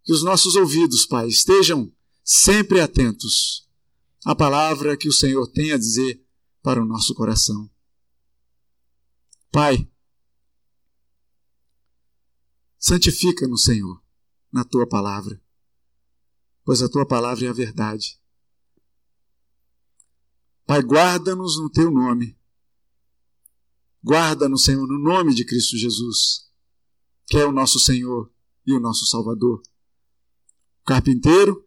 Que 0.04 0.14
os 0.14 0.24
nossos 0.24 0.56
ouvidos, 0.56 1.06
Pai, 1.06 1.28
estejam 1.28 1.92
sempre 2.30 2.82
atentos 2.82 3.66
à 4.26 4.36
palavra 4.36 4.98
que 4.98 5.08
o 5.08 5.14
Senhor 5.14 5.48
tem 5.48 5.72
a 5.72 5.78
dizer 5.78 6.22
para 6.62 6.82
o 6.82 6.86
nosso 6.86 7.16
coração. 7.16 7.72
Pai, 9.50 9.90
santifica-nos, 12.78 13.64
Senhor, 13.64 14.04
na 14.52 14.66
tua 14.66 14.86
palavra, 14.86 15.42
pois 16.66 16.82
a 16.82 16.90
tua 16.90 17.08
palavra 17.08 17.46
é 17.46 17.50
a 17.50 17.54
verdade. 17.54 18.20
Pai, 20.66 20.82
guarda-nos 20.82 21.58
no 21.58 21.70
teu 21.70 21.90
nome. 21.90 22.38
Guarda-nos, 24.04 24.66
Senhor, 24.66 24.86
no 24.86 25.00
nome 25.00 25.34
de 25.34 25.46
Cristo 25.46 25.78
Jesus, 25.78 26.52
que 27.26 27.38
é 27.38 27.46
o 27.46 27.54
nosso 27.54 27.80
Senhor 27.80 28.30
e 28.66 28.74
o 28.74 28.82
nosso 28.82 29.06
Salvador. 29.06 29.62
Carpinteiro 30.86 31.67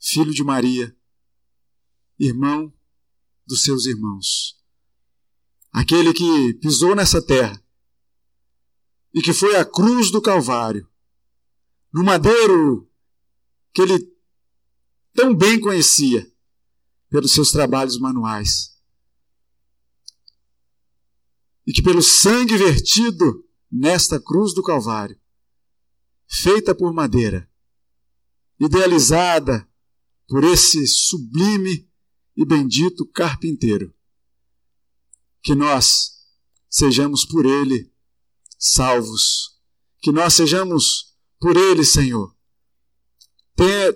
filho 0.00 0.32
de 0.32 0.44
Maria, 0.44 0.96
irmão 2.18 2.72
dos 3.46 3.62
seus 3.62 3.86
irmãos. 3.86 4.56
Aquele 5.72 6.12
que 6.12 6.54
pisou 6.54 6.94
nessa 6.94 7.20
terra 7.20 7.62
e 9.14 9.22
que 9.22 9.32
foi 9.32 9.56
à 9.56 9.64
cruz 9.64 10.10
do 10.10 10.20
Calvário, 10.20 10.88
no 11.92 12.04
madeiro 12.04 12.88
que 13.72 13.82
ele 13.82 13.98
tão 15.14 15.34
bem 15.34 15.60
conhecia 15.60 16.30
pelos 17.08 17.32
seus 17.32 17.50
trabalhos 17.50 17.98
manuais. 17.98 18.76
E 21.66 21.72
que 21.72 21.82
pelo 21.82 22.02
sangue 22.02 22.56
vertido 22.56 23.46
nesta 23.70 24.20
cruz 24.20 24.54
do 24.54 24.62
Calvário, 24.62 25.18
feita 26.26 26.74
por 26.74 26.92
madeira, 26.92 27.50
idealizada 28.58 29.67
por 30.28 30.44
esse 30.44 30.86
sublime 30.86 31.88
e 32.36 32.44
bendito 32.44 33.06
carpinteiro. 33.06 33.92
Que 35.42 35.54
nós 35.54 36.12
sejamos 36.68 37.24
por 37.24 37.46
ele 37.46 37.90
salvos. 38.58 39.58
Que 40.00 40.12
nós 40.12 40.34
sejamos 40.34 41.16
por 41.40 41.56
ele, 41.56 41.84
Senhor. 41.84 42.36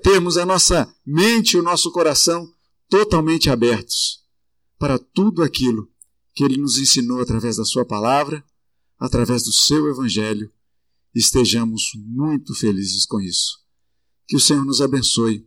termos 0.03 0.37
a 0.37 0.47
nossa 0.47 0.93
mente 1.07 1.53
e 1.53 1.61
o 1.61 1.62
nosso 1.62 1.93
coração 1.93 2.53
totalmente 2.89 3.49
abertos 3.49 4.24
para 4.78 4.99
tudo 4.99 5.43
aquilo 5.43 5.89
que 6.35 6.43
ele 6.43 6.57
nos 6.57 6.78
ensinou 6.78 7.20
através 7.20 7.57
da 7.57 7.64
sua 7.64 7.85
palavra, 7.85 8.45
através 8.99 9.45
do 9.45 9.53
seu 9.53 9.89
evangelho. 9.89 10.51
Estejamos 11.14 11.93
muito 11.95 12.55
felizes 12.55 13.05
com 13.05 13.20
isso. 13.20 13.61
Que 14.26 14.37
o 14.37 14.41
Senhor 14.41 14.64
nos 14.64 14.80
abençoe 14.80 15.47